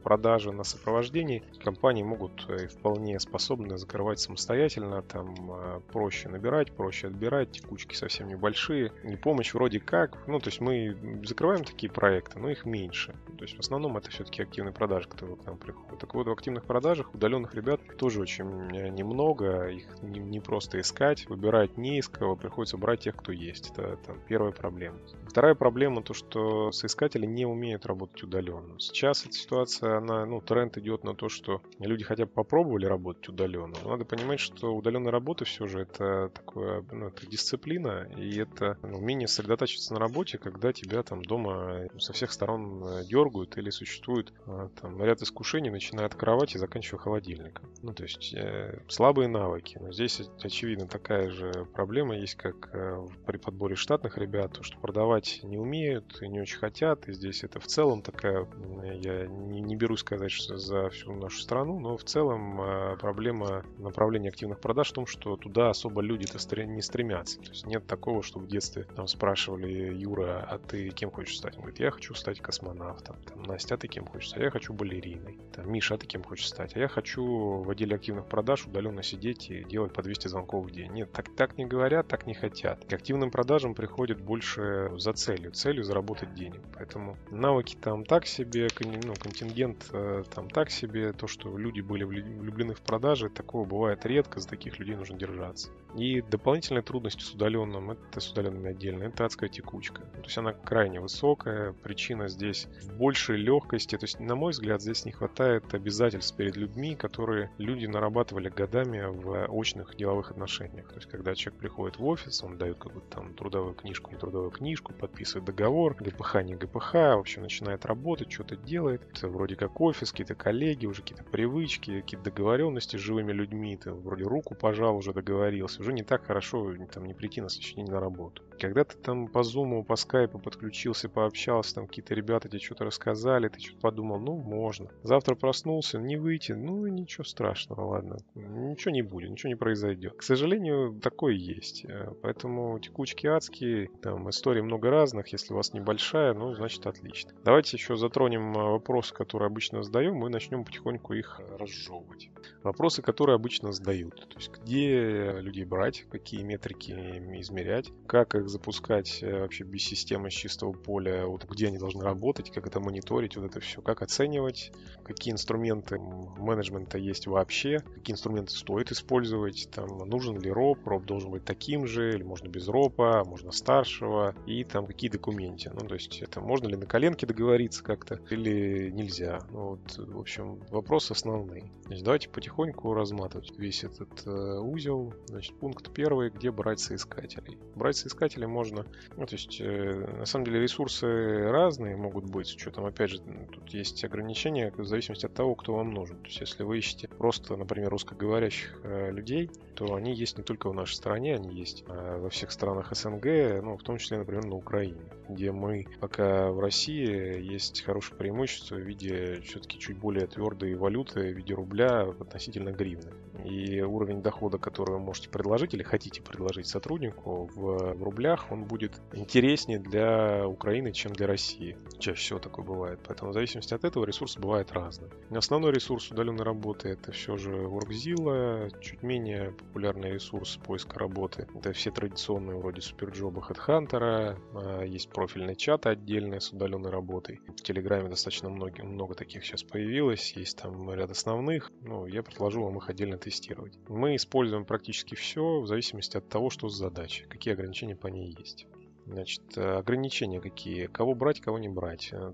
продажи 0.02 0.52
на 0.52 0.64
сопровождении 0.64 1.42
компании 1.62 2.02
могут 2.02 2.44
э, 2.48 2.66
вполне 2.66 3.18
способны 3.20 3.78
закрывать 3.78 4.20
самостоятельно, 4.20 5.02
там 5.02 5.34
э, 5.50 5.80
проще 5.92 6.28
набирать, 6.28 6.72
проще 6.72 7.06
отбирать, 7.06 7.52
текучки 7.52 7.94
совсем 7.94 8.28
небольшие, 8.28 8.92
и 9.04 9.16
помощь 9.16 9.54
вроде 9.54 9.80
как, 9.80 10.26
ну 10.26 10.38
то 10.38 10.48
есть 10.48 10.60
мы 10.60 10.96
закрываем 11.24 11.64
такие 11.64 11.90
проекты, 11.90 12.38
но 12.38 12.50
их 12.50 12.64
меньше, 12.64 13.14
то 13.38 13.44
есть 13.44 13.56
в 13.56 13.60
основном 13.60 13.96
это 13.96 14.10
все-таки 14.10 14.42
активные 14.42 14.72
продажи, 14.72 15.08
которые 15.08 15.36
к 15.36 15.44
нам 15.46 15.56
приходят. 15.56 15.98
Так 15.98 16.14
вот 16.14 16.26
в 16.26 16.30
активных 16.30 16.64
продажах 16.64 17.14
удаленных 17.14 17.54
ребят 17.54 17.80
тоже 17.96 18.20
очень 18.20 18.76
э, 18.76 18.88
немного, 18.88 19.68
их 19.68 19.86
не, 20.02 20.20
не 20.20 20.40
просто 20.40 20.80
искать, 20.80 21.28
выбирать 21.28 21.76
не 21.76 21.98
из 21.98 22.08
кого, 22.08 22.36
приходится 22.36 22.76
брать 22.76 23.00
тех, 23.00 23.16
кто 23.16 23.32
есть, 23.32 23.70
это 23.70 23.96
там, 24.06 24.18
первая 24.28 24.52
проблема. 24.52 24.98
Вторая 25.28 25.54
проблема 25.54 26.02
то, 26.02 26.14
что 26.14 26.72
соискатели 26.72 27.26
не 27.26 27.46
умеют 27.46 27.86
работать 27.86 28.22
удаленно. 28.22 28.78
Сейчас 28.78 29.24
эта 29.24 29.32
ситуация 29.32 29.91
она, 29.98 30.26
ну, 30.26 30.40
тренд 30.40 30.76
идет 30.78 31.04
на 31.04 31.14
то, 31.14 31.28
что 31.28 31.62
люди 31.78 32.04
хотя 32.04 32.26
бы 32.26 32.30
попробовали 32.32 32.86
работать 32.86 33.28
удаленно. 33.28 33.76
Но 33.82 33.90
надо 33.90 34.04
понимать, 34.04 34.40
что 34.40 34.74
удаленная 34.74 35.12
работа 35.12 35.44
все 35.44 35.66
же 35.66 35.80
это 35.80 36.30
такое, 36.34 36.84
ну, 36.90 37.08
это 37.08 37.26
дисциплина, 37.26 38.08
и 38.16 38.38
это 38.38 38.78
ну, 38.82 38.98
умение 38.98 39.28
сосредотачиваться 39.28 39.94
на 39.94 40.00
работе, 40.00 40.38
когда 40.38 40.72
тебя 40.72 41.02
там 41.02 41.22
дома 41.22 41.88
со 41.98 42.12
всех 42.12 42.32
сторон 42.32 42.84
э, 42.84 43.04
дергают 43.04 43.56
или 43.56 43.70
существует 43.70 44.32
э, 44.46 44.68
там 44.80 45.02
ряд 45.02 45.22
искушений, 45.22 45.70
начиная 45.70 46.06
от 46.06 46.14
кровати 46.14 46.56
и 46.56 46.58
заканчивая 46.58 47.00
холодильником. 47.00 47.68
Ну, 47.82 47.92
то 47.92 48.02
есть 48.02 48.34
э, 48.34 48.80
слабые 48.88 49.28
навыки. 49.28 49.78
Но 49.80 49.92
здесь, 49.92 50.20
очевидно, 50.42 50.86
такая 50.86 51.30
же 51.30 51.66
проблема 51.74 52.16
есть, 52.16 52.36
как 52.36 52.70
э, 52.72 53.06
при 53.26 53.36
подборе 53.38 53.74
штатных 53.74 54.18
ребят, 54.18 54.52
то, 54.52 54.62
что 54.62 54.78
продавать 54.78 55.40
не 55.42 55.58
умеют 55.58 56.20
и 56.22 56.28
не 56.28 56.40
очень 56.40 56.58
хотят, 56.58 57.08
и 57.08 57.12
здесь 57.12 57.44
это 57.44 57.60
в 57.60 57.66
целом 57.66 58.02
такая, 58.02 58.46
я 58.94 59.26
не, 59.26 59.60
не 59.60 59.76
берусь 59.82 60.00
сказать 60.00 60.30
что 60.30 60.56
за 60.58 60.90
всю 60.90 61.12
нашу 61.12 61.40
страну, 61.40 61.80
но 61.80 61.96
в 61.96 62.04
целом 62.04 62.60
э, 62.60 62.96
проблема 62.98 63.64
направления 63.78 64.28
активных 64.28 64.60
продаж 64.60 64.90
в 64.90 64.92
том, 64.92 65.06
что 65.06 65.36
туда 65.36 65.70
особо 65.70 66.02
люди-то 66.02 66.38
не 66.64 66.82
стремятся. 66.82 67.40
То 67.40 67.50
есть 67.50 67.66
нет 67.66 67.84
такого, 67.88 68.22
что 68.22 68.38
в 68.38 68.46
детстве 68.46 68.84
там 68.84 69.08
спрашивали 69.08 69.92
Юра, 69.92 70.46
а 70.48 70.58
ты 70.58 70.90
кем 70.90 71.10
хочешь 71.10 71.36
стать? 71.36 71.54
Он 71.56 71.62
говорит, 71.62 71.80
я 71.80 71.90
хочу 71.90 72.14
стать 72.14 72.40
космонавтом. 72.40 73.16
Там, 73.26 73.42
Настя, 73.42 73.74
а 73.74 73.78
ты 73.78 73.88
кем 73.88 74.06
хочешь 74.06 74.28
стать? 74.28 74.42
Я 74.42 74.50
хочу 74.50 74.72
балериной. 74.72 75.40
Там, 75.52 75.68
Миша, 75.72 75.94
а 75.94 75.98
ты 75.98 76.06
кем 76.06 76.22
хочешь 76.22 76.46
стать? 76.48 76.76
А 76.76 76.78
я 76.78 76.86
хочу 76.86 77.24
в 77.24 77.68
отделе 77.68 77.96
активных 77.96 78.26
продаж 78.26 78.66
удаленно 78.66 79.02
сидеть 79.02 79.50
и 79.50 79.64
делать 79.64 79.92
по 79.92 80.02
200 80.02 80.28
звонков 80.28 80.66
в 80.66 80.70
день. 80.70 80.92
Нет, 80.92 81.10
так, 81.10 81.34
так 81.34 81.58
не 81.58 81.66
говорят, 81.66 82.06
так 82.06 82.26
не 82.26 82.34
хотят. 82.34 82.84
К 82.84 82.92
активным 82.92 83.32
продажам 83.32 83.74
приходит 83.74 84.20
больше 84.20 84.92
за 84.96 85.12
целью, 85.12 85.50
целью 85.50 85.82
заработать 85.82 86.34
денег. 86.34 86.60
Поэтому 86.76 87.16
навыки 87.32 87.76
там 87.80 88.04
так 88.04 88.26
себе, 88.26 88.68
ну, 88.80 89.14
контингент 89.20 89.71
контент 89.72 89.90
э, 89.92 90.24
там 90.34 90.48
так 90.48 90.70
себе, 90.70 91.12
то, 91.12 91.26
что 91.26 91.56
люди 91.56 91.80
были 91.80 92.04
влюблены 92.04 92.74
в 92.74 92.80
продажи, 92.80 93.28
такого 93.28 93.64
бывает 93.64 94.04
редко, 94.06 94.40
за 94.40 94.48
таких 94.48 94.78
людей 94.78 94.96
нужно 94.96 95.18
держаться. 95.18 95.70
И 95.96 96.22
дополнительная 96.22 96.82
трудность 96.82 97.20
с 97.20 97.34
удаленным, 97.34 97.90
это 97.90 98.20
с 98.20 98.30
удаленными 98.30 98.70
отдельно, 98.70 99.04
это 99.04 99.26
адская 99.26 99.48
текучка. 99.48 100.02
То 100.02 100.22
есть 100.22 100.38
она 100.38 100.52
крайне 100.52 101.00
высокая, 101.00 101.72
причина 101.72 102.28
здесь 102.28 102.66
в 102.82 102.96
большей 102.96 103.36
легкости. 103.36 103.96
То 103.98 104.04
есть, 104.04 104.18
на 104.18 104.34
мой 104.34 104.52
взгляд, 104.52 104.80
здесь 104.80 105.04
не 105.04 105.12
хватает 105.12 105.74
обязательств 105.74 106.36
перед 106.36 106.56
людьми, 106.56 106.96
которые 106.96 107.50
люди 107.58 107.86
нарабатывали 107.86 108.48
годами 108.48 109.02
в 109.06 109.46
очных 109.48 109.96
деловых 109.96 110.30
отношениях. 110.30 110.88
То 110.88 110.96
есть, 110.96 111.08
когда 111.08 111.34
человек 111.34 111.60
приходит 111.60 111.98
в 111.98 112.06
офис, 112.06 112.42
он 112.42 112.56
дает 112.56 112.78
какую-то 112.78 113.08
там 113.08 113.34
трудовую 113.34 113.74
книжку, 113.74 114.10
не 114.10 114.16
трудовую 114.16 114.50
книжку, 114.50 114.94
подписывает 114.94 115.44
договор, 115.44 115.94
ГПХ, 115.94 116.42
не 116.42 116.54
ГПХ, 116.54 116.94
в 116.94 117.20
общем, 117.20 117.42
начинает 117.42 117.84
работать, 117.84 118.32
что-то 118.32 118.56
делает. 118.56 119.02
Это 119.12 119.28
вроде 119.28 119.56
как 119.56 119.80
офис, 119.80 120.10
какие-то 120.10 120.34
коллеги, 120.34 120.86
уже 120.86 121.02
какие-то 121.02 121.24
привычки, 121.24 122.00
какие-то 122.00 122.24
договоренности 122.24 122.96
с 122.96 123.00
живыми 123.00 123.32
людьми. 123.32 123.76
Ты 123.76 123.92
вроде 123.92 124.24
руку 124.24 124.54
пожал, 124.54 124.96
уже 124.96 125.12
договорился. 125.12 125.81
Уже 125.82 125.92
не 125.92 126.04
так 126.04 126.22
хорошо 126.26 126.76
там 126.86 127.06
не 127.06 127.14
прийти 127.14 127.40
на 127.40 127.48
день 127.74 127.86
на 127.86 127.98
работу. 127.98 128.42
Когда 128.62 128.84
ты 128.84 128.96
там 128.96 129.26
по 129.26 129.42
зуму, 129.42 129.82
по 129.82 129.96
скайпу 129.96 130.38
подключился, 130.38 131.08
пообщался, 131.08 131.74
там 131.74 131.88
какие-то 131.88 132.14
ребята 132.14 132.48
тебе 132.48 132.60
что-то 132.60 132.84
рассказали, 132.84 133.48
ты 133.48 133.58
что-то 133.58 133.80
подумал, 133.80 134.20
ну, 134.20 134.36
можно. 134.36 134.88
Завтра 135.02 135.34
проснулся, 135.34 135.98
не 135.98 136.16
выйти, 136.16 136.52
ну, 136.52 136.86
ничего 136.86 137.24
страшного, 137.24 137.84
ладно. 137.84 138.18
Ничего 138.36 138.92
не 138.92 139.02
будет, 139.02 139.30
ничего 139.30 139.48
не 139.48 139.56
произойдет. 139.56 140.16
К 140.16 140.22
сожалению, 140.22 140.96
такое 141.02 141.34
есть. 141.34 141.84
Э, 141.86 142.12
поэтому 142.22 142.78
текучки 142.78 143.26
адские, 143.26 143.88
там 144.00 144.30
историй 144.30 144.62
много 144.62 144.90
разных. 144.90 145.26
Если 145.32 145.52
у 145.52 145.56
вас 145.56 145.72
небольшая, 145.72 146.32
ну, 146.32 146.54
значит, 146.54 146.86
отлично. 146.86 147.32
Давайте 147.44 147.76
еще 147.76 147.96
затронем 147.96 148.56
э, 148.56 148.62
вопросы, 148.62 149.12
которые 149.12 149.48
обычно 149.48 149.82
задаем, 149.82 150.24
и 150.24 150.30
начнем 150.30 150.64
потихоньку 150.64 151.14
их 151.14 151.40
разжевывать. 151.58 152.30
Вопросы, 152.62 153.02
которые 153.02 153.34
обычно 153.34 153.72
задают. 153.72 154.28
То 154.28 154.36
есть, 154.36 154.52
где 154.52 155.32
людей 155.40 155.64
брать, 155.64 156.04
какие 156.12 156.44
метрики 156.44 156.92
измерять, 157.40 157.90
как 158.06 158.36
их 158.36 158.51
запускать 158.52 159.22
э, 159.22 159.40
вообще 159.40 159.64
без 159.64 159.82
системы 159.82 160.30
с 160.30 160.34
чистого 160.34 160.72
поля, 160.72 161.26
вот 161.26 161.44
где 161.44 161.68
они 161.68 161.78
должны 161.78 162.04
работать, 162.04 162.50
как 162.50 162.66
это 162.66 162.80
мониторить, 162.80 163.36
вот 163.36 163.46
это 163.46 163.60
все, 163.60 163.82
как 163.82 164.02
оценивать, 164.02 164.72
какие 165.04 165.32
инструменты 165.32 165.98
менеджмента 165.98 166.98
есть 166.98 167.26
вообще, 167.26 167.80
какие 167.80 168.14
инструменты 168.14 168.52
стоит 168.52 168.92
использовать, 168.92 169.68
там, 169.72 169.98
нужен 169.98 170.38
ли 170.38 170.50
роп, 170.50 170.86
роп 170.86 171.04
должен 171.04 171.30
быть 171.30 171.44
таким 171.44 171.86
же, 171.86 172.14
или 172.14 172.22
можно 172.22 172.48
без 172.48 172.68
ропа, 172.68 173.24
можно 173.24 173.52
старшего, 173.52 174.34
и 174.46 174.64
там 174.64 174.86
какие 174.86 175.10
документы. 175.10 175.70
Ну, 175.70 175.86
то 175.86 175.94
есть, 175.94 176.22
это 176.22 176.40
можно 176.40 176.68
ли 176.68 176.76
на 176.76 176.86
коленке 176.86 177.26
договориться 177.26 177.82
как-то, 177.82 178.20
или 178.30 178.90
нельзя. 178.90 179.40
Ну, 179.50 179.70
вот, 179.70 179.96
в 179.96 180.18
общем, 180.18 180.60
вопрос 180.70 181.10
основный. 181.10 181.70
Значит, 181.86 182.04
давайте 182.04 182.28
потихоньку 182.28 182.94
разматывать 182.94 183.52
весь 183.58 183.84
этот 183.84 184.26
э, 184.26 184.58
узел. 184.60 185.14
Значит, 185.26 185.54
пункт 185.58 185.92
первый, 185.92 186.30
где 186.30 186.50
брать 186.50 186.80
соискателей. 186.80 187.58
Брать 187.74 187.96
соискателей 187.96 188.31
пользователя 188.32 188.48
можно... 188.48 188.86
Ну, 189.16 189.26
то 189.26 189.34
есть, 189.34 189.60
э, 189.60 190.06
на 190.18 190.26
самом 190.26 190.44
деле, 190.46 190.60
ресурсы 190.60 191.50
разные 191.50 191.96
могут 191.96 192.24
быть, 192.24 192.46
с 192.46 192.54
учетом, 192.54 192.84
опять 192.86 193.10
же, 193.10 193.18
тут 193.18 193.68
есть 193.70 194.04
ограничения 194.04 194.72
в 194.76 194.84
зависимости 194.84 195.26
от 195.26 195.34
того, 195.34 195.54
кто 195.54 195.74
вам 195.74 195.92
нужен. 195.92 196.16
То 196.18 196.26
есть, 196.26 196.40
если 196.40 196.64
вы 196.64 196.78
ищете 196.78 197.08
просто, 197.08 197.56
например, 197.56 197.90
русскоговорящих 197.90 198.80
э, 198.84 199.10
людей, 199.12 199.50
то 199.74 199.94
они 199.94 200.14
есть 200.14 200.38
не 200.38 200.44
только 200.44 200.68
в 200.70 200.74
нашей 200.74 200.94
стране, 200.94 201.34
они 201.34 201.54
есть 201.54 201.84
э, 201.88 202.18
во 202.18 202.28
всех 202.28 202.50
странах 202.50 202.94
СНГ, 202.94 203.24
ну, 203.62 203.76
в 203.76 203.82
том 203.82 203.98
числе, 203.98 204.18
например, 204.18 204.44
на 204.44 204.56
Украине, 204.56 205.00
где 205.28 205.52
мы 205.52 205.86
пока 206.00 206.50
в 206.50 206.60
России 206.60 207.42
есть 207.42 207.82
хорошее 207.82 208.16
преимущество 208.16 208.76
в 208.76 208.80
виде 208.80 209.40
все-таки 209.44 209.78
чуть 209.78 209.98
более 209.98 210.26
твердой 210.26 210.74
валюты, 210.74 211.20
в 211.20 211.36
виде 211.36 211.54
рубля 211.54 212.02
относительно 212.02 212.70
гривны. 212.70 213.12
И 213.44 213.80
уровень 213.80 214.22
дохода, 214.22 214.58
который 214.58 214.92
вы 214.92 215.00
можете 215.00 215.28
предложить 215.28 215.74
или 215.74 215.82
хотите 215.82 216.22
предложить 216.22 216.66
сотруднику 216.66 217.50
в, 217.54 217.94
в 217.94 218.02
рублях, 218.02 218.46
он 218.50 218.64
будет 218.64 219.00
интереснее 219.12 219.78
для 219.78 220.46
Украины, 220.46 220.92
чем 220.92 221.12
для 221.12 221.26
России. 221.26 221.76
Чаще 221.98 222.20
всего 222.20 222.38
такое 222.38 222.64
бывает. 222.64 223.00
Поэтому 223.06 223.30
в 223.30 223.34
зависимости 223.34 223.74
от 223.74 223.84
этого 223.84 224.04
ресурс 224.04 224.36
бывает 224.36 224.72
разный. 224.72 225.08
Основной 225.30 225.72
ресурс 225.72 226.10
удаленной 226.10 226.44
работы 226.44 226.90
это 226.90 227.12
все 227.12 227.36
же 227.36 227.52
Workzilla, 227.52 228.70
чуть 228.80 229.02
менее 229.02 229.52
популярный 229.52 230.12
ресурс 230.12 230.58
поиска 230.64 230.98
работы. 230.98 231.48
Это 231.54 231.72
все 231.72 231.90
традиционные 231.90 232.56
вроде 232.56 232.80
Суперджоба, 232.80 233.40
HeadHunter, 233.40 234.38
а, 234.54 234.82
есть 234.82 235.10
профильный 235.10 235.56
чат 235.56 235.86
отдельный 235.86 236.40
с 236.40 236.52
удаленной 236.52 236.90
работой. 236.90 237.40
В 237.48 237.62
Телеграме 237.62 238.08
достаточно 238.08 238.48
много, 238.48 238.84
много 238.84 239.14
таких 239.14 239.44
сейчас 239.44 239.62
появилось, 239.62 240.32
есть 240.36 240.58
там 240.58 240.92
ряд 240.92 241.10
основных, 241.10 241.70
ну, 241.80 242.06
я 242.06 242.22
предложу 242.22 242.62
вам 242.64 242.78
их 242.78 242.88
отдельно 242.88 243.18
тестировать. 243.22 243.78
Мы 243.88 244.16
используем 244.16 244.64
практически 244.64 245.14
все 245.14 245.60
в 245.60 245.66
зависимости 245.66 246.16
от 246.16 246.28
того, 246.28 246.50
что 246.50 246.68
с 246.68 246.76
задачей, 246.76 247.24
какие 247.24 247.54
ограничения 247.54 247.96
по 247.96 248.08
ней 248.08 248.34
есть. 248.38 248.66
Значит, 249.06 249.42
э, 249.56 249.78
ограничения 249.78 250.40
какие? 250.40 250.86
Кого 250.86 251.14
брать, 251.14 251.40
кого 251.40 251.58
не 251.58 251.68
брать. 251.68 252.10
Э, 252.12 252.32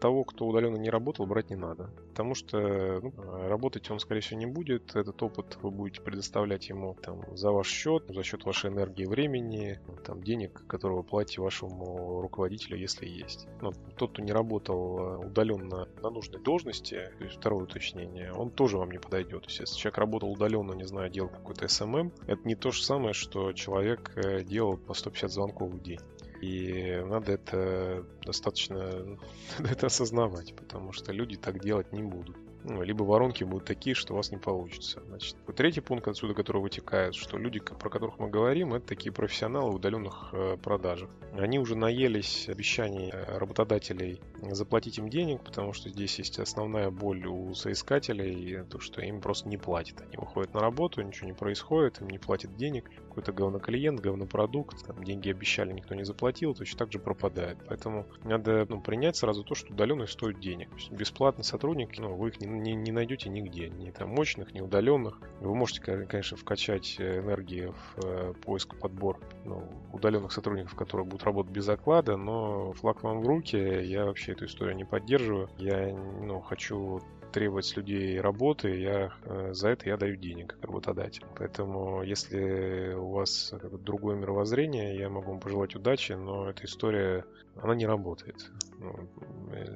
того, 0.00 0.24
кто 0.24 0.46
удаленно 0.46 0.76
не 0.76 0.90
работал, 0.90 1.26
брать 1.26 1.50
не 1.50 1.56
надо. 1.56 1.90
Потому 2.10 2.34
что 2.34 3.00
ну, 3.00 3.12
работать 3.48 3.90
он, 3.90 3.98
скорее 3.98 4.20
всего, 4.20 4.38
не 4.38 4.46
будет. 4.46 4.94
Этот 4.96 5.22
опыт 5.22 5.56
вы 5.62 5.70
будете 5.70 6.02
предоставлять 6.02 6.68
ему 6.68 6.96
там, 7.00 7.22
за 7.36 7.50
ваш 7.52 7.68
счет, 7.68 8.04
за 8.08 8.22
счет 8.22 8.44
вашей 8.44 8.70
энергии 8.70 9.06
времени, 9.06 9.80
там, 10.04 10.22
денег, 10.22 10.66
которые 10.66 10.98
вы 10.98 11.04
платите 11.04 11.40
вашему 11.40 12.20
руководителю, 12.20 12.76
если 12.76 13.06
есть. 13.06 13.46
Но 13.62 13.72
тот, 13.96 14.12
кто 14.12 14.22
не 14.22 14.32
работал 14.32 14.98
э, 14.98 15.26
удаленно 15.26 15.88
на 16.02 16.10
нужной 16.10 16.42
должности, 16.42 17.10
то 17.18 17.24
есть 17.24 17.36
второе 17.36 17.64
уточнение, 17.64 18.32
он 18.32 18.50
тоже 18.50 18.76
вам 18.76 18.90
не 18.90 18.98
подойдет. 18.98 19.42
То 19.42 19.48
есть, 19.48 19.60
если 19.60 19.76
человек 19.76 19.98
работал 19.98 20.30
удаленно, 20.30 20.72
не 20.72 20.84
знаю, 20.84 21.10
делал 21.10 21.30
какой-то 21.30 21.64
SMM, 21.64 22.12
это 22.26 22.46
не 22.46 22.56
то 22.56 22.72
же 22.72 22.82
самое, 22.82 23.14
что 23.14 23.52
человек 23.52 24.12
делал 24.44 24.76
по 24.76 24.92
150 24.92 25.30
звонков 25.30 25.77
день. 25.78 26.00
И 26.40 27.02
надо 27.04 27.32
это 27.32 28.04
достаточно 28.24 29.18
это 29.58 29.86
осознавать, 29.86 30.54
потому 30.54 30.92
что 30.92 31.12
люди 31.12 31.36
так 31.36 31.60
делать 31.60 31.92
не 31.92 32.02
будут 32.02 32.36
ну, 32.64 32.82
либо 32.82 33.02
воронки 33.02 33.44
будут 33.44 33.66
такие, 33.66 33.94
что 33.94 34.14
у 34.14 34.16
вас 34.16 34.30
не 34.30 34.36
получится. 34.36 35.02
Значит, 35.06 35.36
третий 35.56 35.80
пункт 35.80 36.08
отсюда, 36.08 36.34
который 36.34 36.60
вытекает, 36.60 37.14
что 37.14 37.38
люди, 37.38 37.60
про 37.60 37.88
которых 37.90 38.18
мы 38.18 38.28
говорим, 38.28 38.74
это 38.74 38.86
такие 38.86 39.12
профессионалы 39.12 39.72
в 39.72 39.76
удаленных 39.76 40.30
э, 40.32 40.56
продажах. 40.62 41.10
Они 41.32 41.58
уже 41.58 41.76
наелись 41.76 42.48
обещаний 42.48 43.10
э, 43.12 43.38
работодателей 43.38 44.20
заплатить 44.42 44.98
им 44.98 45.08
денег, 45.08 45.42
потому 45.42 45.72
что 45.72 45.88
здесь 45.88 46.18
есть 46.18 46.38
основная 46.38 46.90
боль 46.90 47.26
у 47.26 47.54
соискателей, 47.54 48.64
то, 48.64 48.80
что 48.80 49.02
им 49.02 49.20
просто 49.20 49.48
не 49.48 49.56
платят. 49.56 50.00
Они 50.00 50.16
выходят 50.16 50.54
на 50.54 50.60
работу, 50.60 51.02
ничего 51.02 51.26
не 51.26 51.34
происходит, 51.34 52.00
им 52.00 52.08
не 52.08 52.18
платят 52.18 52.56
денег, 52.56 52.90
какой-то 53.08 53.32
говноклиент, 53.32 54.00
говнопродукт, 54.00 54.86
там 54.86 55.02
деньги 55.02 55.30
обещали, 55.30 55.72
никто 55.72 55.94
не 55.94 56.04
заплатил, 56.04 56.54
точно 56.54 56.78
так 56.78 56.92
же 56.92 56.98
пропадает. 56.98 57.58
Поэтому 57.68 58.06
надо 58.24 58.66
ну, 58.68 58.80
принять 58.80 59.16
сразу 59.16 59.42
то, 59.44 59.54
что 59.54 59.72
удаленность 59.72 60.12
стоит 60.12 60.38
денег. 60.38 60.68
Бесплатный 60.90 61.44
сотрудник, 61.44 61.98
ну, 61.98 62.14
вы 62.14 62.28
их 62.28 62.40
не 62.40 62.46
не, 62.48 62.74
не 62.74 62.92
найдете 62.92 63.28
нигде, 63.28 63.68
ни 63.68 63.90
там 63.90 64.10
мощных, 64.10 64.52
ни 64.54 64.60
удаленных. 64.60 65.20
Вы 65.40 65.54
можете, 65.54 65.80
конечно, 65.80 66.36
вкачать 66.36 66.96
э, 66.98 67.20
энергии 67.20 67.72
в 67.72 68.04
э, 68.04 68.34
поиск, 68.44 68.78
подбор 68.78 69.20
ну, 69.44 69.64
удаленных 69.92 70.32
сотрудников, 70.32 70.74
которые 70.74 71.06
будут 71.06 71.24
работать 71.24 71.52
без 71.52 71.68
оклада, 71.68 72.16
но 72.16 72.72
флаг 72.72 73.02
вам 73.02 73.20
в 73.20 73.26
руки, 73.26 73.56
я 73.56 74.04
вообще 74.04 74.32
эту 74.32 74.46
историю 74.46 74.76
не 74.76 74.84
поддерживаю. 74.84 75.48
Я 75.58 75.94
ну, 75.94 76.40
хочу 76.40 77.00
требовать 77.32 77.66
с 77.66 77.76
людей 77.76 78.20
работы, 78.20 78.78
я, 78.80 79.12
э, 79.24 79.52
за 79.52 79.68
это 79.70 79.88
я 79.88 79.96
даю 79.96 80.16
денег 80.16 80.54
как 80.54 80.64
работодатель. 80.64 81.24
Поэтому, 81.36 82.02
если 82.02 82.94
у 82.94 83.10
вас 83.10 83.52
другое 83.84 84.16
мировоззрение, 84.16 84.96
я 84.96 85.08
могу 85.08 85.32
вам 85.32 85.40
пожелать 85.40 85.74
удачи, 85.74 86.12
но 86.12 86.50
эта 86.50 86.64
история, 86.64 87.24
она 87.56 87.74
не 87.74 87.86
работает. 87.86 88.50
Ну, 88.78 89.08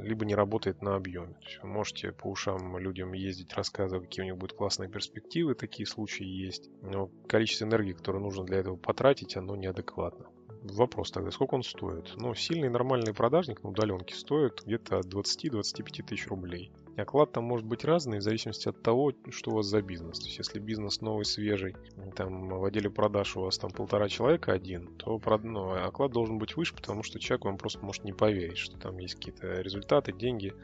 либо 0.02 0.24
не 0.24 0.34
работает 0.34 0.82
на 0.82 0.94
объеме. 0.94 1.34
вы 1.62 1.68
можете 1.68 2.12
по 2.12 2.28
ушам 2.28 2.78
людям 2.78 3.12
ездить, 3.12 3.52
рассказывать, 3.54 4.08
какие 4.08 4.22
у 4.22 4.26
них 4.26 4.36
будут 4.36 4.56
классные 4.56 4.88
перспективы, 4.88 5.54
такие 5.54 5.86
случаи 5.86 6.26
есть. 6.26 6.70
Но 6.82 7.10
количество 7.26 7.64
энергии, 7.64 7.92
которое 7.92 8.20
нужно 8.20 8.44
для 8.44 8.58
этого 8.58 8.76
потратить, 8.76 9.36
оно 9.36 9.56
неадекватно. 9.56 10.26
Вопрос 10.62 11.10
тогда, 11.10 11.32
сколько 11.32 11.54
он 11.56 11.64
стоит? 11.64 12.12
Ну, 12.16 12.34
сильный 12.34 12.68
нормальный 12.68 13.12
продажник 13.12 13.64
на 13.64 13.70
удаленке 13.70 14.14
стоит 14.14 14.62
где-то 14.64 14.98
от 15.00 15.06
20-25 15.06 16.04
тысяч 16.04 16.28
рублей. 16.28 16.70
Оклад 16.96 17.32
там 17.32 17.44
может 17.44 17.66
быть 17.66 17.84
разный 17.84 18.18
в 18.18 18.22
зависимости 18.22 18.68
от 18.68 18.82
того, 18.82 19.12
что 19.30 19.50
у 19.50 19.54
вас 19.54 19.66
за 19.66 19.82
бизнес. 19.82 20.18
То 20.18 20.26
есть, 20.26 20.38
если 20.38 20.58
бизнес 20.58 21.00
новый, 21.00 21.24
свежий, 21.24 21.74
там 22.14 22.48
в 22.48 22.64
отделе 22.64 22.90
продаж 22.90 23.36
у 23.36 23.42
вас 23.42 23.58
там 23.58 23.70
полтора 23.70 24.08
человека 24.08 24.52
один, 24.52 24.88
то 24.96 25.20
ну, 25.42 25.72
оклад 25.72 26.12
должен 26.12 26.38
быть 26.38 26.56
выше, 26.56 26.74
потому 26.74 27.02
что 27.02 27.18
человек 27.18 27.44
вам 27.44 27.58
просто 27.58 27.84
может 27.84 28.04
не 28.04 28.12
поверить, 28.12 28.58
что 28.58 28.78
там 28.78 28.98
есть 28.98 29.14
какие-то 29.14 29.60
результаты, 29.60 30.12
деньги, 30.12 30.54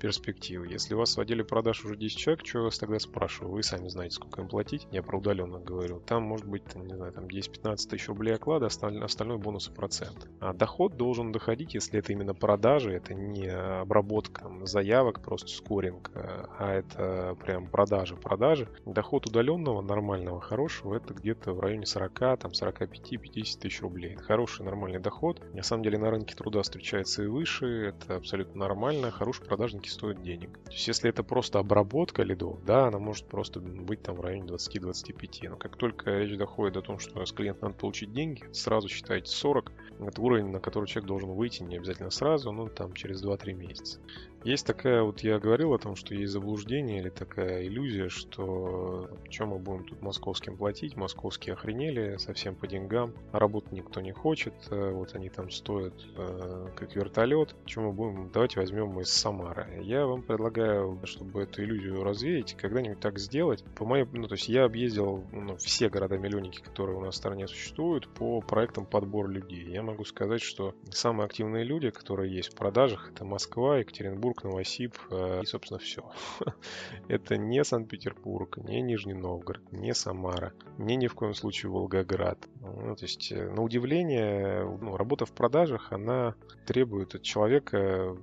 перспективы. 0.00 0.68
Если 0.68 0.94
у 0.94 0.98
вас 0.98 1.16
в 1.16 1.20
отделе 1.20 1.44
продаж 1.44 1.84
уже 1.84 1.96
10 1.96 2.16
человек, 2.16 2.46
что 2.46 2.58
я 2.58 2.64
вас 2.64 2.78
тогда 2.78 2.98
спрашиваю? 2.98 3.52
Вы 3.52 3.62
сами 3.62 3.88
знаете, 3.88 4.16
сколько 4.16 4.42
им 4.42 4.48
платить. 4.48 4.86
Я 4.90 5.02
про 5.02 5.18
удаленно 5.18 5.58
говорю. 5.58 6.00
Там 6.00 6.22
может 6.24 6.46
быть, 6.46 6.64
там, 6.64 6.86
не 6.86 6.94
знаю, 6.94 7.12
там 7.12 7.26
10-15 7.26 7.88
тысяч 7.88 8.08
рублей 8.08 8.34
оклада, 8.34 8.66
остальной 8.66 9.38
бонус 9.38 9.68
и 9.68 9.72
процент. 9.72 10.28
А 10.40 10.52
доход 10.52 10.96
должен 10.96 11.32
доходить, 11.32 11.74
если 11.74 11.98
это 11.98 12.12
именно 12.12 12.34
продажи, 12.34 12.92
это 12.92 13.14
не 13.14 13.46
обработка 13.46 14.50
заявок 14.64 15.20
просто 15.22 15.48
с 15.48 15.60
споринг, 15.74 16.12
а 16.14 16.72
это 16.72 17.36
прям 17.44 17.66
продажи, 17.66 18.14
продажи. 18.14 18.68
Доход 18.86 19.26
удаленного, 19.26 19.80
нормального, 19.82 20.40
хорошего, 20.40 20.94
это 20.94 21.14
где-то 21.14 21.52
в 21.52 21.58
районе 21.58 21.84
40, 21.84 22.14
там 22.38 22.52
45-50 22.52 23.58
тысяч 23.58 23.82
рублей. 23.82 24.14
Хороший, 24.14 24.64
нормальный 24.64 25.00
доход. 25.00 25.42
На 25.52 25.64
самом 25.64 25.82
деле 25.82 25.98
на 25.98 26.10
рынке 26.10 26.36
труда 26.36 26.62
встречается 26.62 27.24
и 27.24 27.26
выше, 27.26 27.88
это 27.88 28.16
абсолютно 28.16 28.60
нормально. 28.60 29.10
Хорошие 29.10 29.46
продажники 29.46 29.88
стоят 29.88 30.22
денег. 30.22 30.58
То 30.64 30.70
есть 30.70 30.86
если 30.86 31.10
это 31.10 31.24
просто 31.24 31.58
обработка 31.58 32.22
лидов, 32.22 32.64
да, 32.64 32.86
она 32.86 33.00
может 33.00 33.26
просто 33.26 33.58
быть 33.58 34.02
там 34.02 34.14
в 34.14 34.20
районе 34.20 34.44
20-25. 34.44 35.48
Но 35.48 35.56
как 35.56 35.76
только 35.76 36.18
речь 36.18 36.38
доходит 36.38 36.76
о 36.76 36.82
том, 36.82 37.00
что 37.00 37.24
с 37.24 37.32
клиента 37.32 37.64
надо 37.64 37.76
получить 37.76 38.12
деньги, 38.12 38.44
сразу 38.52 38.88
считайте 38.88 39.28
40. 39.28 39.72
Это 40.06 40.22
уровень, 40.22 40.50
на 40.50 40.60
который 40.60 40.86
человек 40.86 41.08
должен 41.08 41.30
выйти 41.30 41.62
не 41.64 41.76
обязательно 41.76 42.10
сразу, 42.10 42.52
но 42.52 42.68
там 42.68 42.92
через 42.92 43.24
2-3 43.24 43.52
месяца. 43.54 43.98
Есть 44.44 44.66
такая, 44.66 45.02
вот 45.02 45.20
я 45.20 45.38
говорил 45.38 45.72
о 45.72 45.78
том, 45.78 45.96
что 45.96 46.14
есть 46.14 46.30
заблуждение 46.30 47.00
или 47.00 47.08
такая 47.08 47.66
иллюзия, 47.66 48.10
что 48.10 49.08
чем 49.30 49.48
мы 49.48 49.58
будем 49.58 49.84
тут 49.84 50.02
московским 50.02 50.58
платить, 50.58 50.96
московские 50.96 51.54
охренели 51.54 52.18
совсем 52.18 52.54
по 52.54 52.66
деньгам, 52.66 53.14
а 53.32 53.38
работать 53.38 53.72
никто 53.72 54.02
не 54.02 54.12
хочет, 54.12 54.52
э, 54.70 54.90
вот 54.90 55.14
они 55.14 55.30
там 55.30 55.50
стоят 55.50 55.94
э, 56.18 56.68
как 56.76 56.94
вертолет, 56.94 57.56
чем 57.64 57.84
мы 57.84 57.92
будем, 57.92 58.30
давайте 58.34 58.60
возьмем 58.60 58.88
мы 58.88 59.02
из 59.02 59.08
Самары. 59.08 59.80
Я 59.82 60.06
вам 60.06 60.20
предлагаю, 60.20 61.00
чтобы 61.04 61.44
эту 61.44 61.64
иллюзию 61.64 62.04
развеять, 62.04 62.54
когда-нибудь 62.54 63.00
так 63.00 63.18
сделать. 63.18 63.64
По 63.74 63.86
моей, 63.86 64.06
ну 64.12 64.28
то 64.28 64.34
есть 64.34 64.50
я 64.50 64.64
объездил 64.64 65.24
ну, 65.32 65.56
все 65.56 65.88
города-миллионники, 65.88 66.60
которые 66.60 66.98
у 66.98 67.00
нас 67.00 67.14
в 67.14 67.16
стране 67.16 67.48
существуют, 67.48 68.08
по 68.08 68.42
проектам 68.42 68.84
подбора 68.84 69.28
людей. 69.28 69.64
Я 69.70 69.82
могу 69.82 70.04
сказать, 70.04 70.42
что 70.42 70.74
самые 70.90 71.24
активные 71.24 71.64
люди, 71.64 71.88
которые 71.88 72.30
есть 72.30 72.52
в 72.52 72.56
продажах, 72.56 73.10
это 73.10 73.24
Москва, 73.24 73.78
Екатеринбург, 73.78 74.33
Петербург, 74.34 74.44
Новосиб 74.44 74.96
э, 75.10 75.40
и, 75.42 75.46
собственно, 75.46 75.78
все. 75.78 76.10
Это 77.08 77.36
не 77.36 77.64
Санкт-Петербург, 77.64 78.56
не 78.58 78.80
Нижний 78.82 79.14
Новгород, 79.14 79.72
не 79.72 79.94
Самара, 79.94 80.52
не 80.78 80.96
ни 80.96 81.06
в 81.06 81.14
коем 81.14 81.34
случае 81.34 81.70
Волгоград. 81.70 82.38
Ну, 82.60 82.94
то 82.96 83.04
есть, 83.04 83.32
э, 83.32 83.50
на 83.50 83.62
удивление, 83.62 84.64
ну, 84.80 84.96
работа 84.96 85.26
в 85.26 85.32
продажах, 85.32 85.92
она 85.92 86.34
требует 86.66 87.14
от 87.14 87.22
человека 87.22 88.16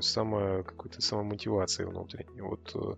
само, 0.00 0.62
какой-то 0.62 1.02
самомотивации 1.02 1.84
внутренней. 1.84 2.42
Вот 2.42 2.72
э, 2.74 2.94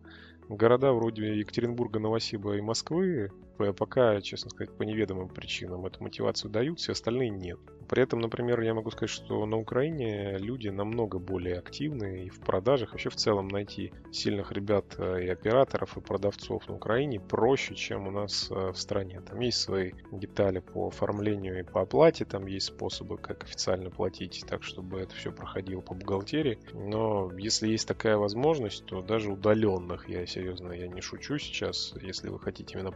города 0.48 0.92
вроде 0.92 1.38
Екатеринбурга, 1.38 1.98
Новосиба 1.98 2.56
и 2.56 2.60
Москвы 2.60 3.30
пока, 3.72 4.20
честно 4.20 4.50
сказать, 4.50 4.76
по 4.76 4.82
неведомым 4.82 5.28
причинам 5.28 5.86
эту 5.86 6.02
мотивацию 6.02 6.50
дают, 6.50 6.78
все 6.78 6.92
остальные 6.92 7.30
нет. 7.30 7.58
При 7.90 8.04
этом, 8.04 8.20
например, 8.20 8.60
я 8.60 8.72
могу 8.72 8.92
сказать, 8.92 9.10
что 9.10 9.44
на 9.46 9.56
Украине 9.56 10.38
люди 10.38 10.68
намного 10.68 11.18
более 11.18 11.58
активны 11.58 12.26
и 12.26 12.28
в 12.30 12.38
продажах. 12.38 12.92
Вообще 12.92 13.10
в 13.10 13.16
целом 13.16 13.48
найти 13.48 13.92
сильных 14.12 14.52
ребят 14.52 14.94
э, 14.96 15.24
и 15.24 15.28
операторов, 15.28 15.96
и 15.96 16.00
продавцов 16.00 16.68
на 16.68 16.76
Украине 16.76 17.18
проще, 17.18 17.74
чем 17.74 18.06
у 18.06 18.12
нас 18.12 18.48
э, 18.48 18.70
в 18.70 18.76
стране. 18.76 19.20
Там 19.20 19.40
есть 19.40 19.60
свои 19.60 19.90
детали 20.12 20.60
по 20.60 20.86
оформлению 20.86 21.58
и 21.58 21.64
по 21.64 21.82
оплате, 21.82 22.24
там 22.24 22.46
есть 22.46 22.66
способы, 22.66 23.18
как 23.18 23.42
официально 23.42 23.90
платить, 23.90 24.44
так 24.48 24.62
чтобы 24.62 25.00
это 25.00 25.16
все 25.16 25.32
проходило 25.32 25.80
по 25.80 25.94
бухгалтерии. 25.94 26.60
Но 26.72 27.32
если 27.36 27.66
есть 27.66 27.88
такая 27.88 28.16
возможность, 28.16 28.86
то 28.86 29.02
даже 29.02 29.32
удаленных, 29.32 30.08
я 30.08 30.26
серьезно, 30.26 30.70
я 30.70 30.86
не 30.86 31.00
шучу 31.00 31.38
сейчас, 31.38 31.92
если 32.00 32.28
вы 32.28 32.38
хотите 32.38 32.74
именно 32.74 32.92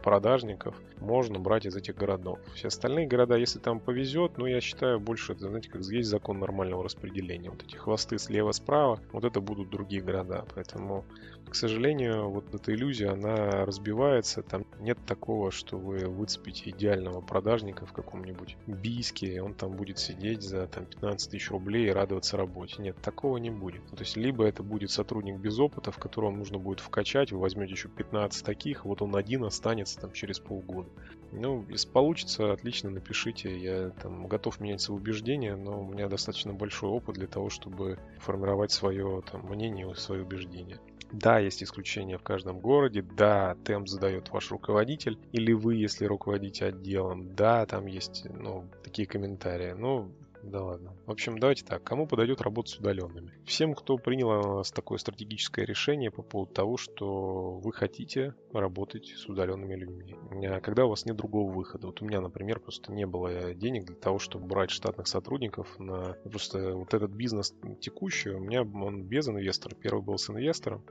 продажников, 0.55 0.75
можно 0.99 1.39
брать 1.39 1.65
из 1.65 1.75
этих 1.75 1.95
городов. 1.95 2.39
Все 2.53 2.67
остальные 2.67 3.07
города, 3.07 3.35
если 3.35 3.59
там 3.59 3.79
повезет, 3.79 4.37
ну 4.37 4.45
я 4.45 4.61
считаю, 4.61 4.99
больше 4.99 5.33
это, 5.33 5.47
знаете, 5.47 5.69
как 5.69 5.81
есть 5.81 6.09
закон 6.09 6.39
нормального 6.39 6.83
распределения. 6.83 7.49
Вот 7.49 7.63
эти 7.63 7.75
хвосты 7.75 8.17
слева-справа, 8.17 8.99
вот 9.11 9.23
это 9.23 9.41
будут 9.41 9.69
другие 9.69 10.01
города. 10.01 10.45
Поэтому, 10.55 11.05
к 11.49 11.55
сожалению, 11.55 12.29
вот 12.29 12.53
эта 12.53 12.73
иллюзия, 12.73 13.09
она 13.09 13.65
разбивается. 13.65 14.41
Там 14.41 14.65
нет 14.79 14.97
такого, 15.05 15.51
что 15.51 15.77
вы 15.77 16.07
выцепите 16.07 16.69
идеального 16.71 17.21
продажника 17.21 17.85
в 17.85 17.93
каком-нибудь 17.93 18.57
бийске, 18.67 19.27
и 19.35 19.39
он 19.39 19.53
там 19.53 19.75
будет 19.75 19.99
сидеть 19.99 20.41
за 20.41 20.67
там, 20.67 20.85
15 20.85 21.31
тысяч 21.31 21.51
рублей 21.51 21.87
и 21.87 21.91
радоваться 21.91 22.37
работе. 22.37 22.81
Нет, 22.81 22.95
такого 23.01 23.37
не 23.37 23.51
будет. 23.51 23.85
То 23.91 23.99
есть, 23.99 24.17
либо 24.17 24.45
это 24.45 24.63
будет 24.63 24.91
сотрудник 24.91 25.37
без 25.37 25.59
опыта, 25.59 25.91
в 25.91 25.97
которого 25.97 26.31
нужно 26.31 26.57
будет 26.57 26.79
вкачать, 26.79 27.31
вы 27.31 27.39
возьмете 27.39 27.73
еще 27.73 27.89
15 27.89 28.45
таких, 28.45 28.85
вот 28.85 29.01
он 29.01 29.15
один 29.15 29.43
останется 29.43 29.99
там 29.99 30.11
через 30.11 30.39
полгода. 30.47 30.89
Ну, 31.31 31.65
если 31.69 31.89
получится, 31.89 32.53
отлично, 32.53 32.89
напишите. 32.89 33.57
Я 33.57 33.89
там 33.89 34.27
готов 34.27 34.59
менять 34.59 34.81
свои 34.81 34.97
убеждения, 34.97 35.55
но 35.55 35.81
у 35.81 35.85
меня 35.85 36.07
достаточно 36.07 36.53
большой 36.53 36.89
опыт 36.89 37.15
для 37.15 37.27
того, 37.27 37.49
чтобы 37.49 37.99
формировать 38.19 38.71
свое 38.71 39.21
там, 39.29 39.45
мнение, 39.45 39.93
свои 39.95 40.21
убеждения. 40.21 40.79
Да, 41.11 41.39
есть 41.39 41.61
исключения 41.63 42.17
в 42.17 42.23
каждом 42.23 42.59
городе. 42.59 43.01
Да, 43.01 43.55
темп 43.63 43.87
задает 43.87 44.29
ваш 44.31 44.51
руководитель. 44.51 45.17
Или 45.33 45.53
вы, 45.53 45.75
если 45.75 46.05
руководите 46.05 46.65
отделом. 46.65 47.35
Да, 47.35 47.65
там 47.65 47.85
есть 47.85 48.25
ну, 48.29 48.65
такие 48.83 49.07
комментарии. 49.07 49.73
Но 49.73 50.09
да 50.45 50.63
ладно. 50.63 50.93
В 51.05 51.11
общем, 51.11 51.39
давайте 51.39 51.65
так. 51.65 51.83
Кому 51.83 52.07
подойдет 52.07 52.41
работа 52.41 52.69
с 52.69 52.77
удаленными? 52.77 53.33
Всем, 53.45 53.73
кто 53.73 53.97
принял 53.97 54.29
у 54.29 54.57
нас 54.57 54.71
такое 54.71 54.97
стратегическое 54.97 55.65
решение 55.65 56.11
по 56.11 56.21
поводу 56.21 56.53
того, 56.53 56.77
что 56.77 57.57
вы 57.57 57.73
хотите 57.73 58.35
работать 58.53 59.07
с 59.07 59.27
удаленными 59.27 59.75
людьми. 59.75 60.15
А 60.47 60.61
когда 60.61 60.85
у 60.85 60.89
вас 60.89 61.05
нет 61.05 61.15
другого 61.15 61.51
выхода. 61.51 61.87
Вот 61.87 62.01
у 62.01 62.05
меня, 62.05 62.21
например, 62.21 62.59
просто 62.59 62.91
не 62.91 63.05
было 63.05 63.53
денег 63.53 63.85
для 63.85 63.95
того, 63.95 64.19
чтобы 64.19 64.45
брать 64.45 64.69
штатных 64.69 65.07
сотрудников 65.07 65.79
на 65.79 66.13
просто 66.23 66.75
вот 66.75 66.93
этот 66.93 67.11
бизнес 67.11 67.53
текущий. 67.81 68.29
У 68.29 68.39
меня 68.39 68.61
он 68.61 69.03
без 69.03 69.27
инвестора. 69.27 69.75
Первый 69.75 70.03
был 70.03 70.17
с 70.17 70.29
инвестором. 70.29 70.83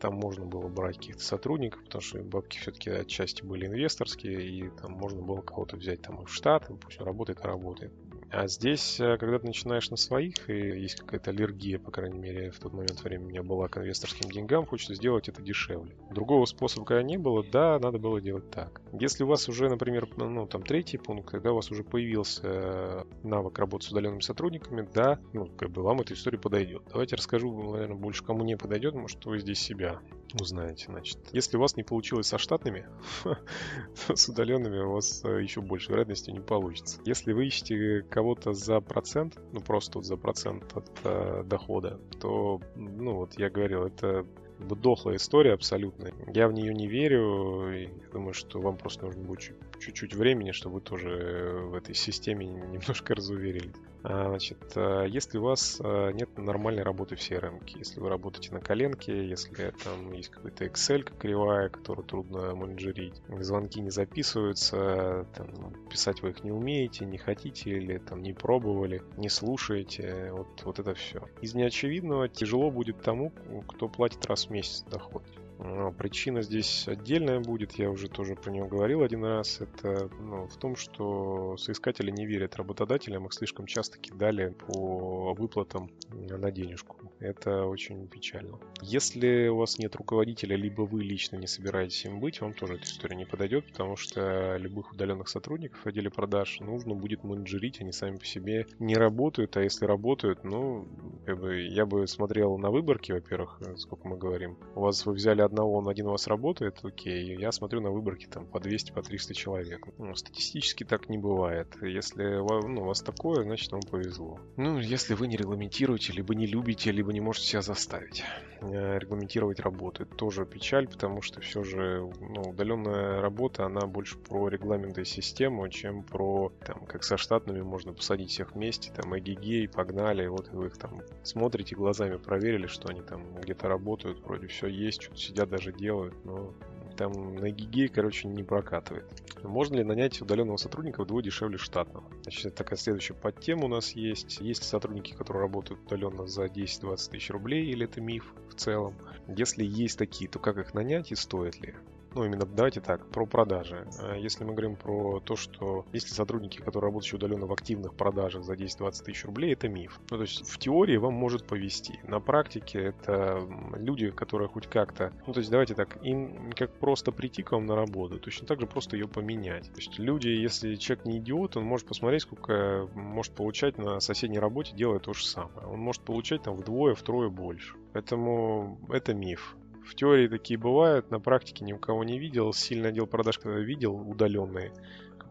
Там 0.00 0.14
можно 0.14 0.46
было 0.46 0.68
брать 0.68 0.96
каких-то 0.98 1.22
сотрудников, 1.22 1.82
потому 1.84 2.02
что 2.02 2.22
бабки 2.22 2.58
все-таки 2.58 2.90
отчасти 2.90 3.42
были 3.44 3.66
инвесторские, 3.66 4.48
и 4.48 4.70
там 4.70 4.92
можно 4.92 5.22
было 5.22 5.40
кого-то 5.40 5.76
взять 5.76 6.02
там 6.02 6.24
в 6.24 6.32
штат, 6.32 6.70
пусть 6.80 7.00
он 7.00 7.06
работает, 7.06 7.40
а 7.42 7.48
работает. 7.48 7.92
А 8.36 8.48
здесь, 8.48 8.98
э, 8.98 9.16
когда 9.16 9.38
ты 9.38 9.46
начинаешь 9.46 9.90
на 9.90 9.96
своих, 9.96 10.50
и 10.50 10.54
есть 10.54 10.96
какая-то 10.96 11.30
аллергия, 11.30 11.78
по 11.78 11.92
крайней 11.92 12.18
мере, 12.18 12.50
в 12.50 12.58
тот 12.58 12.72
момент 12.72 13.00
времени 13.04 13.26
у 13.26 13.28
меня 13.28 13.42
была 13.44 13.68
к 13.68 13.78
инвесторским 13.78 14.28
деньгам, 14.28 14.66
хочется 14.66 14.96
сделать 14.96 15.28
это 15.28 15.40
дешевле. 15.40 15.94
Другого 16.10 16.44
способа, 16.46 16.84
когда 16.84 17.02
не 17.04 17.16
было, 17.16 17.44
да, 17.44 17.78
надо 17.78 17.98
было 17.98 18.20
делать 18.20 18.50
так. 18.50 18.80
Если 18.92 19.22
у 19.22 19.28
вас 19.28 19.48
уже, 19.48 19.68
например, 19.68 20.08
ну, 20.16 20.48
там 20.48 20.64
третий 20.64 20.98
пункт, 20.98 21.30
когда 21.30 21.52
у 21.52 21.56
вас 21.56 21.70
уже 21.70 21.84
появился 21.84 22.42
э, 22.42 23.04
навык 23.22 23.56
работы 23.56 23.86
с 23.86 23.92
удаленными 23.92 24.20
сотрудниками, 24.20 24.88
да, 24.92 25.20
ну, 25.32 25.46
как 25.46 25.70
бы 25.70 25.82
вам 25.82 26.00
эта 26.00 26.14
история 26.14 26.38
подойдет. 26.38 26.82
Давайте 26.90 27.14
расскажу, 27.14 27.72
наверное, 27.72 27.96
больше 27.96 28.24
кому 28.24 28.42
не 28.42 28.56
подойдет, 28.56 28.94
может, 28.94 29.24
вы 29.26 29.38
здесь 29.38 29.60
себя 29.60 30.00
узнаете. 30.40 30.86
Значит, 30.88 31.18
если 31.32 31.56
у 31.56 31.60
вас 31.60 31.76
не 31.76 31.82
получилось 31.82 32.26
со 32.26 32.38
штатными, 32.38 32.86
с 34.14 34.28
удаленными 34.28 34.80
у 34.80 34.92
вас 34.92 35.24
э, 35.24 35.42
еще 35.42 35.60
больше 35.60 35.90
вероятности 35.90 36.30
не 36.30 36.40
получится. 36.40 37.00
Если 37.04 37.32
вы 37.32 37.46
ищете 37.46 38.02
кого 38.10 38.24
кого-то 38.24 38.54
за 38.54 38.80
процент, 38.80 39.38
ну 39.52 39.60
просто 39.60 40.00
за 40.00 40.16
процент 40.16 40.64
от 40.74 40.90
э, 41.04 41.42
дохода, 41.44 42.00
то, 42.20 42.60
ну 42.74 43.16
вот 43.16 43.38
я 43.38 43.50
говорил, 43.50 43.84
это 43.84 44.26
дохлая 44.58 45.16
история 45.16 45.52
абсолютно. 45.52 46.10
Я 46.32 46.48
в 46.48 46.52
нее 46.52 46.72
не 46.74 46.86
верю. 46.86 47.70
И 47.72 47.88
думаю, 48.12 48.32
что 48.34 48.60
вам 48.60 48.76
просто 48.76 49.06
нужно 49.06 49.22
будет 49.22 49.54
чуть-чуть 49.78 50.14
времени, 50.14 50.52
чтобы 50.52 50.76
вы 50.76 50.80
тоже 50.80 51.60
в 51.64 51.74
этой 51.74 51.94
системе 51.94 52.46
немножко 52.72 53.14
разуверились. 53.14 53.74
А, 54.06 54.28
значит, 54.28 54.58
а, 54.76 55.04
если 55.04 55.38
у 55.38 55.44
вас 55.44 55.80
а, 55.82 56.10
нет 56.10 56.36
нормальной 56.36 56.82
работы 56.82 57.16
в 57.16 57.20
CRM, 57.20 57.62
если 57.78 58.00
вы 58.00 58.10
работаете 58.10 58.52
на 58.52 58.60
коленке, 58.60 59.26
если 59.26 59.72
там 59.82 60.12
есть 60.12 60.28
какой-то 60.28 60.66
Excel 60.66 61.04
кривая, 61.18 61.70
которую 61.70 62.06
трудно 62.06 62.54
менеджерить, 62.54 63.22
звонки 63.40 63.80
не 63.80 63.88
записываются, 63.88 65.26
там, 65.34 65.48
писать 65.88 66.20
вы 66.20 66.30
их 66.30 66.44
не 66.44 66.52
умеете, 66.52 67.06
не 67.06 67.16
хотите 67.16 67.70
или 67.70 67.96
там 67.96 68.22
не 68.22 68.34
пробовали, 68.34 69.02
не 69.16 69.30
слушаете, 69.30 70.30
вот, 70.32 70.62
вот 70.64 70.78
это 70.78 70.92
все. 70.94 71.22
Из 71.40 71.54
неочевидного 71.54 72.28
тяжело 72.28 72.70
будет 72.70 73.00
тому, 73.00 73.32
кто 73.66 73.88
платит 73.88 74.26
раз 74.26 74.48
в 74.48 74.50
месяц 74.50 74.82
доход. 74.82 75.22
А, 75.58 75.90
причина 75.92 76.42
здесь 76.42 76.88
отдельная 76.88 77.40
будет, 77.40 77.72
я 77.72 77.90
уже 77.90 78.08
тоже 78.08 78.34
про 78.34 78.50
нее 78.50 78.66
говорил 78.66 79.02
один 79.02 79.24
раз. 79.24 79.60
Это 79.60 80.10
ну, 80.20 80.46
в 80.46 80.56
том, 80.56 80.76
что 80.76 81.56
соискатели 81.56 82.10
не 82.10 82.26
верят 82.26 82.56
работодателям, 82.56 83.26
их 83.26 83.32
слишком 83.32 83.66
часто 83.66 83.98
кидали 83.98 84.54
по 84.66 85.34
выплатам 85.34 85.90
на 86.10 86.50
денежку. 86.50 86.96
Это 87.20 87.64
очень 87.64 88.06
печально. 88.08 88.58
Если 88.82 89.48
у 89.48 89.56
вас 89.56 89.78
нет 89.78 89.94
руководителя, 89.96 90.56
либо 90.56 90.82
вы 90.82 91.02
лично 91.02 91.36
не 91.36 91.46
собираетесь 91.46 92.04
им 92.04 92.20
быть, 92.20 92.40
вам 92.40 92.52
тоже 92.52 92.74
эта 92.74 92.84
история 92.84 93.16
не 93.16 93.24
подойдет, 93.24 93.66
потому 93.66 93.96
что 93.96 94.56
любых 94.56 94.92
удаленных 94.92 95.28
сотрудников 95.28 95.80
в 95.84 95.86
отделе 95.86 96.10
продаж 96.10 96.60
нужно 96.60 96.94
будет 96.94 97.24
менеджерить, 97.24 97.80
они 97.80 97.92
сами 97.92 98.16
по 98.16 98.24
себе 98.24 98.66
не 98.78 98.96
работают, 98.96 99.56
а 99.56 99.62
если 99.62 99.86
работают, 99.86 100.44
ну, 100.44 100.86
Как 101.24 101.38
бы 101.40 101.62
я 101.62 101.86
бы 101.86 102.06
смотрел 102.06 102.58
на 102.58 102.70
выборки, 102.70 103.12
во-первых, 103.12 103.60
сколько 103.76 104.06
мы 104.08 104.16
говорим. 104.16 104.58
У 104.74 104.80
вас 104.80 105.06
вы 105.06 105.12
взяли 105.12 105.40
одного, 105.44 105.74
он 105.74 105.88
один 105.88 106.06
у 106.06 106.10
вас 106.10 106.26
работает, 106.26 106.78
окей. 106.82 107.36
Я 107.36 107.52
смотрю 107.52 107.80
на 107.80 107.90
выборки 107.90 108.26
там 108.26 108.46
по 108.46 108.60
200, 108.60 108.92
по 108.92 109.02
300 109.02 109.34
человек. 109.34 109.86
Ну, 109.98 110.14
статистически 110.14 110.84
так 110.84 111.08
не 111.08 111.18
бывает. 111.18 111.68
Если 111.82 112.24
ну, 112.24 112.82
у 112.82 112.84
вас 112.84 113.00
такое, 113.02 113.42
значит 113.42 113.72
вам 113.72 113.82
повезло. 113.82 114.38
Ну, 114.56 114.78
если 114.78 115.14
вы 115.14 115.26
не 115.26 115.36
регламентируете, 115.36 116.12
либо 116.12 116.34
не 116.34 116.46
любите, 116.46 116.92
либо 116.92 117.12
не 117.12 117.20
можете 117.20 117.46
себя 117.46 117.62
заставить 117.62 118.22
э, 118.60 118.98
регламентировать 118.98 119.60
работу. 119.60 120.02
Это 120.02 120.14
тоже 120.14 120.46
печаль, 120.46 120.88
потому 120.88 121.22
что 121.22 121.40
все 121.40 121.62
же 121.62 122.10
ну, 122.20 122.42
удаленная 122.50 123.20
работа, 123.20 123.66
она 123.66 123.86
больше 123.86 124.18
про 124.18 124.48
регламенты 124.48 125.02
и 125.02 125.04
систему, 125.04 125.68
чем 125.68 126.02
про, 126.02 126.52
там, 126.64 126.84
как 126.86 127.04
со 127.04 127.16
штатными 127.16 127.62
можно 127.62 127.92
посадить 127.92 128.30
всех 128.30 128.54
вместе, 128.54 128.92
там, 128.92 129.16
эгигей, 129.18 129.68
погнали, 129.68 130.26
вот 130.26 130.48
вы 130.48 130.66
их 130.66 130.76
там 130.76 131.02
смотрите, 131.22 131.76
глазами 131.76 132.16
проверили, 132.16 132.66
что 132.66 132.88
они 132.88 133.02
там 133.02 133.34
где-то 133.34 133.68
работают, 133.68 134.20
вроде 134.20 134.46
все 134.46 134.66
есть, 134.68 135.02
что-то 135.02 135.18
сидят, 135.34 135.50
даже 135.50 135.72
делают, 135.72 136.14
но 136.24 136.54
там 136.96 137.34
на 137.34 137.50
гиге, 137.50 137.88
короче, 137.88 138.28
не 138.28 138.44
прокатывает. 138.44 139.04
Можно 139.42 139.76
ли 139.76 139.84
нанять 139.84 140.20
удаленного 140.22 140.58
сотрудника 140.58 141.02
вдвое 141.02 141.24
дешевле 141.24 141.58
штатного? 141.58 142.06
Значит, 142.22 142.54
такая 142.54 142.78
следующая 142.78 143.14
подтема 143.14 143.64
у 143.64 143.68
нас 143.68 143.92
есть. 143.92 144.40
Есть 144.40 144.62
сотрудники, 144.62 145.12
которые 145.12 145.42
работают 145.42 145.80
удаленно 145.86 146.26
за 146.28 146.44
10-20 146.44 147.10
тысяч 147.10 147.30
рублей, 147.30 147.66
или 147.66 147.84
это 147.84 148.00
миф 148.00 148.32
в 148.48 148.54
целом? 148.54 148.94
Если 149.26 149.64
есть 149.64 149.98
такие, 149.98 150.30
то 150.30 150.38
как 150.38 150.56
их 150.58 150.72
нанять 150.72 151.10
и 151.10 151.16
стоит 151.16 151.60
ли? 151.60 151.74
Ну, 152.14 152.24
именно 152.24 152.46
давайте 152.46 152.80
так, 152.80 153.06
про 153.08 153.26
продажи. 153.26 153.86
А 154.00 154.16
если 154.16 154.44
мы 154.44 154.52
говорим 154.52 154.76
про 154.76 155.20
то, 155.20 155.36
что 155.36 155.84
если 155.92 156.12
сотрудники, 156.12 156.58
которые 156.58 156.90
работают 156.90 157.14
удаленно 157.14 157.46
в 157.46 157.52
активных 157.52 157.94
продажах 157.94 158.44
за 158.44 158.54
10-20 158.54 159.04
тысяч 159.04 159.24
рублей, 159.24 159.52
это 159.52 159.68
миф. 159.68 160.00
Ну, 160.10 160.16
то 160.16 160.22
есть 160.22 160.48
в 160.48 160.58
теории 160.58 160.96
вам 160.96 161.14
может 161.14 161.46
повести. 161.46 161.98
На 162.04 162.20
практике 162.20 162.78
это 162.80 163.46
люди, 163.76 164.10
которые 164.10 164.48
хоть 164.48 164.66
как-то, 164.66 165.12
ну, 165.26 165.32
то 165.32 165.40
есть 165.40 165.50
давайте 165.50 165.74
так, 165.74 165.98
им 166.04 166.52
как 166.52 166.72
просто 166.78 167.12
прийти 167.12 167.42
к 167.42 167.52
вам 167.52 167.66
на 167.66 167.74
работу, 167.74 168.18
точно 168.18 168.46
так 168.46 168.60
же 168.60 168.66
просто 168.66 168.96
ее 168.96 169.08
поменять. 169.08 169.64
То 169.72 169.76
есть 169.76 169.98
люди, 169.98 170.28
если 170.28 170.74
человек 170.76 171.06
не 171.06 171.18
идиот, 171.18 171.56
он 171.56 171.64
может 171.64 171.86
посмотреть, 171.86 172.22
сколько 172.22 172.88
может 172.94 173.32
получать 173.32 173.78
на 173.78 174.00
соседней 174.00 174.38
работе, 174.38 174.74
делая 174.74 174.98
то 174.98 175.14
же 175.14 175.26
самое. 175.26 175.66
Он 175.66 175.78
может 175.78 176.02
получать 176.02 176.42
там 176.42 176.56
вдвое, 176.56 176.94
втрое 176.94 177.28
больше. 177.28 177.76
Поэтому 177.92 178.78
это 178.90 179.14
миф. 179.14 179.56
В 179.84 179.94
теории 179.94 180.28
такие 180.28 180.58
бывают, 180.58 181.10
на 181.10 181.20
практике 181.20 181.64
ни 181.64 181.72
у 181.72 181.78
кого 181.78 182.04
не 182.04 182.18
видел. 182.18 182.52
Сильный 182.52 182.88
отдел 182.88 183.06
продаж, 183.06 183.38
когда 183.38 183.58
видел, 183.58 183.94
удаленные, 183.94 184.72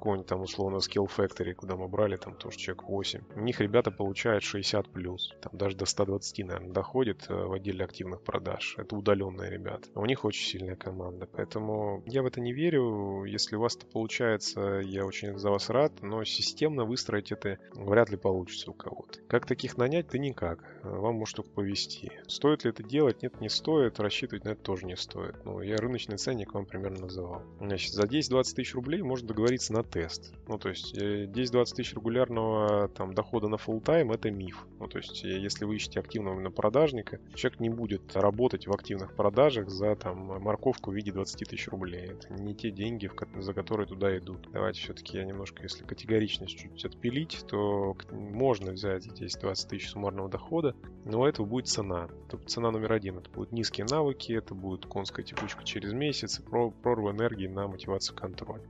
какого-нибудь 0.04 0.28
там 0.28 0.42
условно 0.42 0.78
Skill 0.78 1.08
Factory, 1.08 1.54
куда 1.54 1.78
мы 1.78 1.88
брали 1.88 2.18
там 2.18 2.36
тоже 2.36 2.58
человек 2.58 2.84
8. 2.84 3.22
У 3.38 3.40
них 3.40 3.62
ребята 3.62 3.90
получают 3.90 4.44
60 4.44 4.90
плюс. 4.90 5.34
Там 5.42 5.58
даже 5.58 5.78
до 5.78 5.86
120, 5.86 6.40
наверное, 6.40 6.74
доходит 6.74 7.26
э, 7.30 7.34
в 7.34 7.54
отделе 7.54 7.86
активных 7.86 8.22
продаж. 8.22 8.76
Это 8.78 8.98
удаленные 8.98 9.50
ребята. 9.50 9.88
У 9.96 10.06
них 10.06 10.26
очень 10.26 10.46
сильная 10.46 10.76
команда. 10.76 11.26
Поэтому 11.32 12.04
я 12.06 12.22
в 12.22 12.26
это 12.26 12.42
не 12.42 12.52
верю. 12.52 13.24
Если 13.24 13.56
у 13.56 13.62
вас 13.62 13.78
это 13.78 13.86
получается, 13.86 14.82
я 14.84 15.06
очень 15.06 15.38
за 15.38 15.50
вас 15.50 15.70
рад. 15.70 15.94
Но 16.02 16.26
системно 16.26 16.84
выстроить 16.84 17.32
это 17.32 17.58
вряд 17.74 18.10
ли 18.10 18.18
получится 18.18 18.72
у 18.72 18.74
кого-то. 18.74 19.22
Как 19.30 19.46
таких 19.46 19.78
нанять? 19.78 20.10
Да 20.12 20.18
никак. 20.18 20.60
Вам 20.84 21.16
может 21.16 21.38
только 21.38 21.52
повести. 21.52 22.12
Стоит 22.28 22.66
ли 22.66 22.72
это 22.72 22.84
делать? 22.84 23.24
Нет, 23.24 23.40
не 23.40 23.48
стоит. 23.48 24.02
Рассчитывать 24.02 24.44
на 24.44 24.50
это 24.50 24.62
тоже 24.62 24.86
не 24.86 24.98
стоит. 24.98 25.46
Ну, 25.46 25.62
я 25.62 25.78
рыночный 25.78 26.18
ценник 26.18 26.54
вам 26.54 26.66
примерно 26.66 27.04
называл. 27.04 27.42
Значит, 27.62 27.94
за 27.94 28.04
10-20 28.04 28.44
тысяч 28.54 28.76
рублей 28.76 29.02
можно 29.02 29.30
договориться 29.30 29.72
на 29.72 29.93
тест. 29.94 30.34
Ну, 30.48 30.58
то 30.58 30.70
есть 30.70 30.98
10-20 30.98 31.32
э, 31.36 31.76
тысяч 31.76 31.94
регулярного 31.94 32.88
там, 32.90 33.14
дохода 33.14 33.48
на 33.48 33.56
full 33.56 33.80
тайм 33.80 34.12
это 34.12 34.32
миф. 34.32 34.66
Ну, 34.80 34.88
то 34.88 34.98
есть 34.98 35.24
э, 35.24 35.40
если 35.40 35.66
вы 35.66 35.76
ищете 35.76 36.00
активного 36.00 36.34
именно 36.34 36.50
продажника, 36.50 37.20
человек 37.36 37.60
не 37.60 37.70
будет 37.70 38.16
работать 38.16 38.66
в 38.66 38.74
активных 38.74 39.16
продажах 39.16 39.70
за 39.70 39.96
там 39.96 40.18
морковку 40.42 40.90
в 40.90 40.96
виде 40.96 41.12
20 41.12 41.48
тысяч 41.48 41.68
рублей. 41.68 42.08
Это 42.08 42.34
не 42.34 42.56
те 42.56 42.72
деньги, 42.72 43.10
за 43.40 43.54
которые 43.54 43.86
туда 43.86 44.18
идут. 44.18 44.50
Давайте 44.52 44.82
все-таки 44.82 45.18
я 45.18 45.26
немножко, 45.26 45.62
если 45.62 45.84
категоричность 45.84 46.58
чуть 46.58 46.86
отпилить, 46.86 47.46
то 47.48 47.96
можно 48.12 48.72
взять 48.72 49.04
здесь 49.04 49.36
20 49.36 49.70
тысяч 49.70 49.92
суммарного 49.92 50.28
дохода, 50.28 50.76
но 51.06 51.28
это 51.28 51.44
будет 51.44 51.68
цена. 51.68 52.10
Это 52.28 52.40
цена 52.48 52.72
номер 52.72 52.94
один. 52.94 53.20
Это 53.20 53.30
будут 53.30 53.52
низкие 53.52 53.86
навыки, 53.86 54.34
это 54.34 54.56
будет 54.56 54.88
конская 54.88 55.24
текучка 55.24 55.64
через 55.64 55.94
месяц, 55.94 56.42
прорва 56.82 57.12
энергии 57.12 57.48
на 57.48 57.68
мотивацию 57.68 58.18
контроль. 58.18 58.62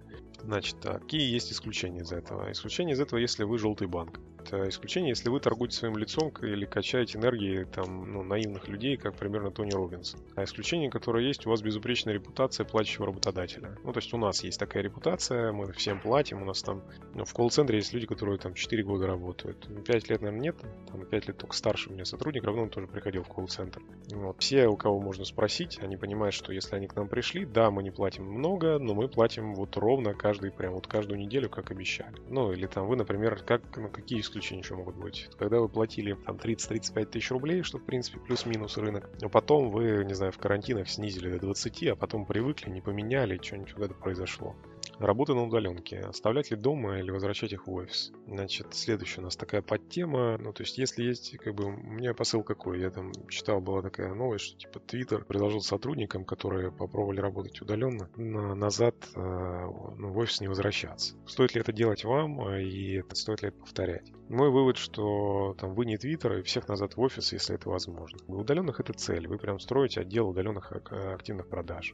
Значит, 0.44 0.78
какие 0.82 1.32
есть 1.32 1.52
исключения 1.52 2.02
из 2.02 2.12
этого? 2.12 2.52
Исключение 2.52 2.94
из 2.94 3.00
этого, 3.00 3.20
если 3.20 3.44
вы 3.44 3.58
желтый 3.58 3.88
банк. 3.88 4.20
Это 4.46 4.68
исключение, 4.68 5.10
если 5.10 5.30
вы 5.30 5.40
торгуете 5.40 5.78
своим 5.78 5.96
лицом 5.96 6.32
или 6.42 6.66
качаете 6.66 7.18
энергии 7.18 7.64
там, 7.64 8.12
ну, 8.12 8.24
наивных 8.24 8.68
людей, 8.68 8.98
как 8.98 9.16
примерно 9.16 9.52
Тони 9.52 9.72
Робинсон. 9.72 10.20
А 10.36 10.44
исключение, 10.44 10.90
которое 10.90 11.26
есть, 11.26 11.46
у 11.46 11.50
вас 11.50 11.62
безупречная 11.62 12.14
репутация 12.14 12.66
платящего 12.66 13.06
работодателя. 13.06 13.78
Ну, 13.84 13.94
то 13.94 14.00
есть 14.00 14.14
у 14.14 14.18
нас 14.18 14.44
есть 14.44 14.60
такая 14.60 14.84
репутация, 14.84 15.54
мы 15.54 15.72
всем 15.72 16.00
платим, 16.02 16.42
у 16.42 16.46
нас 16.46 16.62
там 16.62 16.84
ну, 17.14 17.24
в 17.24 17.34
колл-центре 17.34 17.78
есть 17.78 17.94
люди, 17.94 18.06
которые 18.06 18.38
там 18.38 18.54
4 18.54 18.84
года 18.84 19.08
работают. 19.08 19.66
5 19.86 20.10
лет, 20.10 20.22
наверное, 20.22 20.42
нет, 20.42 20.58
там 20.92 21.06
5 21.06 21.28
лет 21.28 21.38
только 21.38 21.56
старше 21.56 21.90
у 21.90 21.94
меня 21.94 22.04
сотрудник, 22.04 22.44
равно 22.44 22.64
он 22.64 22.70
тоже 22.70 22.88
приходил 22.88 23.24
в 23.24 23.30
колл-центр. 23.30 23.82
Вот. 24.12 24.40
Все, 24.40 24.68
у 24.68 24.76
кого 24.76 25.00
можно 25.00 25.24
спросить, 25.24 25.80
они 25.82 25.96
понимают, 25.96 26.36
что 26.36 26.52
если 26.52 26.76
они 26.76 26.88
к 26.88 26.96
нам 26.96 27.08
пришли, 27.08 27.46
да, 27.46 27.72
мы 27.72 27.82
не 27.82 27.92
платим 27.92 28.26
много, 28.26 28.78
но 28.78 28.94
мы 28.94 29.08
платим 29.08 29.56
вот 29.56 29.78
ровно 29.78 30.14
каждый, 30.14 30.52
прям 30.52 30.74
вот 30.74 30.88
каждую 30.88 31.18
неделю, 31.18 31.50
как 31.50 31.72
обещали. 31.72 32.16
Ну, 32.30 32.52
или 32.52 32.68
там 32.68 32.88
вы, 32.88 32.98
например, 32.98 33.42
как, 33.46 33.62
ну, 33.78 33.90
какие 33.90 34.20
исключения 34.34 34.62
еще 34.62 34.76
могут 34.76 34.96
быть? 34.96 35.30
Когда 35.38 35.60
вы 35.60 35.70
платили 35.70 36.14
там 36.26 36.38
30-35 36.38 37.06
тысяч 37.06 37.32
рублей, 37.32 37.62
что, 37.62 37.78
в 37.78 37.86
принципе, 37.86 38.20
плюс-минус 38.20 38.78
рынок, 38.78 39.10
а 39.22 39.30
потом 39.30 39.70
вы, 39.70 40.04
не 40.04 40.14
знаю, 40.14 40.32
в 40.32 40.38
карантинах 40.38 40.90
снизили 40.90 41.32
до 41.32 41.40
20, 41.40 41.88
а 41.88 41.96
потом 41.96 42.26
привыкли, 42.26 42.70
не 42.70 42.82
поменяли, 42.82 43.40
что-нибудь 43.42 43.74
когда-то 43.74 43.94
произошло. 43.94 44.56
Работа 45.00 45.34
на 45.34 45.44
удаленке. 45.44 46.00
Оставлять 46.00 46.52
ли 46.52 46.58
дома 46.58 47.00
или 47.00 47.12
возвращать 47.12 47.52
их 47.52 47.68
в 47.68 47.74
офис? 47.74 48.12
Значит, 48.28 48.68
следующая 48.72 49.22
у 49.22 49.24
нас 49.26 49.36
такая 49.36 49.62
подтема. 49.62 50.38
Ну, 50.38 50.54
то 50.54 50.64
есть, 50.64 50.78
если 50.78 51.04
есть, 51.04 51.38
как 51.38 51.56
бы, 51.56 51.66
у 51.66 51.72
меня 51.72 52.14
посыл 52.14 52.44
какой? 52.44 52.80
Я 52.80 52.90
там 52.90 53.12
читал, 53.28 53.60
была 53.60 53.82
такая 53.82 54.14
новость, 54.14 54.46
что, 54.46 54.58
типа, 54.58 54.80
Twitter 54.80 55.26
предложил 55.26 55.62
сотрудникам, 55.62 56.26
которые 56.26 56.72
попробовали 56.72 57.20
работать 57.20 57.62
удаленно, 57.62 58.10
на, 58.16 58.56
назад 58.56 58.96
э, 59.16 59.20
ну, 59.20 60.12
в 60.12 60.18
офис 60.18 60.42
не 60.42 60.48
возвращаться. 60.48 61.16
Стоит 61.26 61.56
ли 61.56 61.62
это 61.62 61.74
делать 61.74 62.04
вам, 62.04 62.50
и 62.56 63.02
стоит 63.14 63.42
ли 63.42 63.50
это 63.50 63.58
повторять? 63.58 64.12
Мой 64.30 64.50
вывод, 64.50 64.78
что 64.78 65.56
там 65.60 65.76
вы 65.76 65.86
не 65.86 65.98
Твиттер, 65.98 66.40
и 66.40 66.42
всех 66.44 66.68
назад 66.68 66.96
в 66.96 67.02
офис, 67.02 67.34
если 67.34 67.56
это 67.56 67.70
возможно. 67.70 68.20
У 68.28 68.38
удаленных 68.38 68.80
это 68.80 68.94
цель. 68.94 69.28
Вы 69.28 69.38
прям 69.38 69.60
строите 69.60 70.02
отдел 70.02 70.30
удаленных 70.30 70.72
активных 70.72 71.50
продаж. 71.50 71.94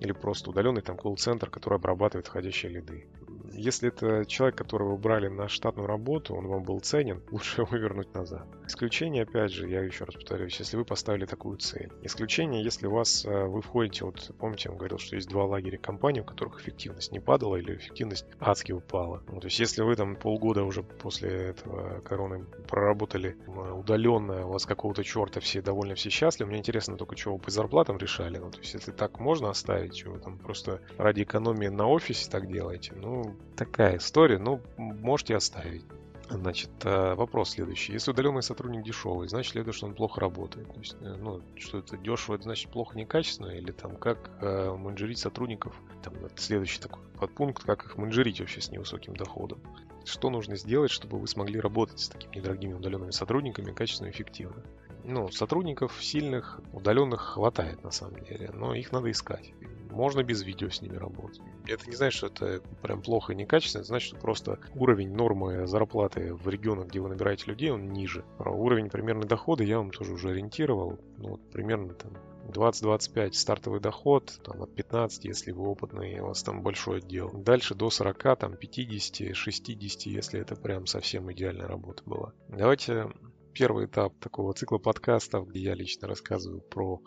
Или 0.00 0.12
просто 0.12 0.50
удаленный 0.50 0.82
там 0.82 0.96
колл-центр, 0.96 1.50
который 1.50 1.76
обрабатывает 1.76 2.26
входящие 2.26 2.43
лиды. 2.68 3.06
Если 3.52 3.88
это 3.88 4.24
человек, 4.26 4.56
которого 4.56 4.96
брали 4.96 5.28
на 5.28 5.48
штатную 5.48 5.86
работу, 5.86 6.34
он 6.34 6.46
вам 6.46 6.64
был 6.64 6.80
ценен, 6.80 7.22
лучше 7.30 7.62
его 7.62 7.76
вернуть 7.76 8.12
назад. 8.14 8.46
Исключение, 8.66 9.22
опять 9.22 9.52
же, 9.52 9.68
я 9.68 9.82
еще 9.82 10.04
раз 10.04 10.14
повторюсь, 10.14 10.58
если 10.58 10.76
вы 10.76 10.84
поставили 10.84 11.26
такую 11.26 11.58
цель. 11.58 11.90
Исключение, 12.02 12.62
если 12.62 12.86
у 12.86 12.92
вас, 12.92 13.24
э, 13.24 13.44
вы 13.44 13.62
входите, 13.62 14.04
вот 14.04 14.30
помните, 14.38 14.68
я 14.70 14.76
говорил, 14.76 14.98
что 14.98 15.16
есть 15.16 15.28
два 15.28 15.44
лагеря 15.44 15.78
компаний, 15.78 16.20
у 16.20 16.24
которых 16.24 16.60
эффективность 16.60 17.12
не 17.12 17.20
падала 17.20 17.56
или 17.56 17.76
эффективность 17.76 18.26
адски 18.40 18.72
упала. 18.72 19.22
Ну, 19.28 19.40
то 19.40 19.46
есть 19.46 19.58
если 19.58 19.82
вы 19.82 19.94
там 19.96 20.16
полгода 20.16 20.64
уже 20.64 20.82
после 20.82 21.30
этого 21.50 22.00
короны 22.00 22.44
проработали 22.68 23.36
удаленно, 23.46 24.46
у 24.46 24.52
вас 24.52 24.66
какого-то 24.66 25.04
черта 25.04 25.40
все 25.40 25.62
довольны, 25.62 25.94
все 25.94 26.10
счастливы, 26.10 26.50
мне 26.50 26.58
интересно 26.58 26.96
только, 26.96 27.16
что 27.16 27.32
вы 27.34 27.38
по 27.38 27.50
зарплатам 27.50 27.98
решали. 27.98 28.38
Ну, 28.38 28.50
то 28.50 28.58
есть 28.58 28.74
если 28.74 28.92
так 28.92 29.20
можно 29.20 29.50
оставить, 29.50 30.04
вы 30.04 30.18
там 30.18 30.38
просто 30.38 30.80
ради 30.98 31.22
экономии 31.22 31.68
на 31.68 31.86
офисе 31.86 32.23
так 32.30 32.50
делаете, 32.50 32.92
ну, 32.94 33.36
такая 33.56 33.98
история, 33.98 34.38
ну, 34.38 34.60
можете 34.76 35.36
оставить. 35.36 35.84
Значит, 36.30 36.70
э, 36.84 37.14
вопрос 37.14 37.50
следующий. 37.50 37.92
Если 37.92 38.10
удаленный 38.10 38.42
сотрудник 38.42 38.82
дешевый, 38.82 39.28
значит 39.28 39.52
следует, 39.52 39.76
что 39.76 39.86
он 39.86 39.94
плохо 39.94 40.20
работает. 40.20 40.72
То 40.72 40.78
есть, 40.80 40.96
э, 41.00 41.16
ну, 41.16 41.42
что 41.56 41.78
это 41.78 41.98
дешево, 41.98 42.36
это 42.36 42.44
значит 42.44 42.70
плохо 42.70 42.96
некачественно, 42.96 43.48
или 43.48 43.72
там 43.72 43.96
как 43.96 44.30
э, 44.40 44.74
менеджерить 44.74 45.18
сотрудников. 45.18 45.74
Там 46.02 46.14
это 46.24 46.40
следующий 46.40 46.80
такой 46.80 47.02
подпункт, 47.20 47.62
как 47.64 47.84
их 47.84 47.98
менеджерить 47.98 48.40
вообще 48.40 48.60
с 48.60 48.70
невысоким 48.70 49.14
доходом. 49.14 49.60
Что 50.04 50.30
нужно 50.30 50.56
сделать, 50.56 50.90
чтобы 50.90 51.18
вы 51.18 51.26
смогли 51.26 51.60
работать 51.60 52.00
с 52.00 52.08
такими 52.08 52.36
недорогими 52.36 52.72
удаленными 52.72 53.10
сотрудниками 53.10 53.72
качественно 53.72 54.08
и 54.08 54.10
эффективно? 54.10 54.62
Ну, 55.04 55.30
сотрудников 55.30 56.02
сильных, 56.02 56.60
удаленных 56.72 57.20
хватает 57.20 57.84
на 57.84 57.90
самом 57.90 58.24
деле, 58.24 58.50
но 58.54 58.74
их 58.74 58.92
надо 58.92 59.10
искать. 59.10 59.52
Можно 59.94 60.22
без 60.22 60.42
видео 60.42 60.68
с 60.70 60.82
ними 60.82 60.96
работать. 60.96 61.40
Это 61.66 61.88
не 61.88 61.94
значит, 61.94 62.18
что 62.18 62.26
это 62.26 62.60
прям 62.82 63.00
плохо 63.00 63.32
и 63.32 63.36
некачественно, 63.36 63.82
это 63.82 63.88
значит, 63.88 64.08
что 64.08 64.16
просто 64.16 64.58
уровень 64.74 65.14
нормы 65.14 65.66
зарплаты 65.66 66.34
в 66.34 66.48
регионах, 66.48 66.88
где 66.88 67.00
вы 67.00 67.08
набираете 67.08 67.46
людей, 67.46 67.70
он 67.70 67.92
ниже. 67.92 68.24
Про 68.38 68.52
уровень 68.52 68.90
примерной 68.90 69.26
дохода 69.26 69.62
я 69.62 69.78
вам 69.78 69.90
тоже 69.90 70.12
уже 70.12 70.30
ориентировал. 70.30 70.98
Ну, 71.18 71.30
вот 71.30 71.50
примерно 71.50 71.94
там 71.94 72.12
20-25 72.48 73.32
стартовый 73.32 73.80
доход, 73.80 74.40
там 74.44 74.62
от 74.62 74.74
15, 74.74 75.24
если 75.24 75.52
вы 75.52 75.66
опытный, 75.68 76.20
у 76.20 76.26
вас 76.26 76.42
там 76.42 76.62
большой 76.62 76.98
отдел. 76.98 77.30
Дальше 77.32 77.74
до 77.74 77.90
40, 77.90 78.38
там 78.38 78.56
50, 78.56 79.34
60, 79.34 80.06
если 80.06 80.40
это 80.40 80.56
прям 80.56 80.86
совсем 80.86 81.32
идеальная 81.32 81.66
работа 81.66 82.02
была. 82.04 82.32
Давайте 82.48 83.08
первый 83.54 83.86
этап 83.86 84.18
такого 84.18 84.52
цикла 84.52 84.78
подкастов, 84.78 85.48
где 85.48 85.60
я 85.60 85.74
лично 85.74 86.08
рассказываю 86.08 86.60
про 86.60 87.00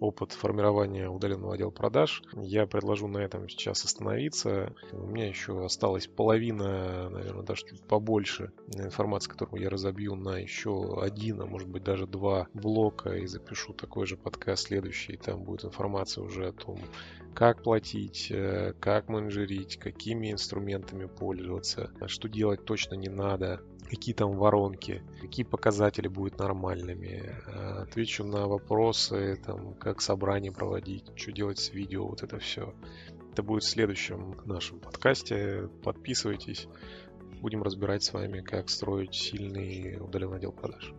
опыт 0.00 0.32
формирования 0.32 1.08
удаленного 1.08 1.54
отдела 1.54 1.70
продаж. 1.70 2.22
Я 2.34 2.66
предложу 2.66 3.06
на 3.06 3.18
этом 3.18 3.48
сейчас 3.48 3.84
остановиться. 3.84 4.74
У 4.90 5.06
меня 5.06 5.28
еще 5.28 5.64
осталась 5.64 6.08
половина, 6.08 7.08
наверное, 7.08 7.44
даже 7.44 7.64
чуть 7.66 7.86
побольше 7.86 8.52
информации, 8.74 9.30
которую 9.30 9.62
я 9.62 9.70
разобью 9.70 10.16
на 10.16 10.38
еще 10.38 11.00
один, 11.00 11.40
а 11.40 11.46
может 11.46 11.68
быть 11.68 11.84
даже 11.84 12.08
два 12.08 12.48
блока 12.52 13.10
и 13.10 13.26
запишу 13.26 13.74
такой 13.74 14.06
же 14.06 14.16
подкаст 14.16 14.66
следующий. 14.66 15.16
Там 15.16 15.44
будет 15.44 15.66
информация 15.66 16.24
уже 16.24 16.48
о 16.48 16.52
том, 16.52 16.80
как 17.32 17.62
платить, 17.62 18.28
э, 18.30 18.74
как 18.80 19.08
менеджерить, 19.08 19.76
какими 19.78 20.32
инструментами 20.32 21.06
пользоваться, 21.06 21.92
что 22.06 22.28
делать 22.28 22.64
точно 22.64 22.96
не 22.96 23.08
надо, 23.08 23.62
какие 23.92 24.14
там 24.14 24.38
воронки, 24.38 25.02
какие 25.20 25.44
показатели 25.44 26.08
будут 26.08 26.38
нормальными. 26.38 27.36
Э, 27.46 27.82
отвечу 27.82 28.24
на 28.24 28.48
вопросы, 28.48 29.38
там, 29.44 29.74
как 29.74 30.00
собрание 30.00 30.50
проводить, 30.50 31.04
что 31.14 31.30
делать 31.30 31.58
с 31.58 31.74
видео, 31.74 32.06
вот 32.06 32.22
это 32.22 32.38
все. 32.38 32.74
Это 33.32 33.42
будет 33.42 33.64
в 33.64 33.68
следующем 33.68 34.40
нашем 34.46 34.80
подкасте. 34.80 35.68
Подписывайтесь. 35.84 36.68
Будем 37.42 37.62
разбирать 37.62 38.02
с 38.02 38.14
вами, 38.14 38.40
как 38.40 38.70
строить 38.70 39.14
сильный 39.14 39.98
удаленный 40.00 40.38
отдел 40.38 40.52
продаж. 40.52 40.94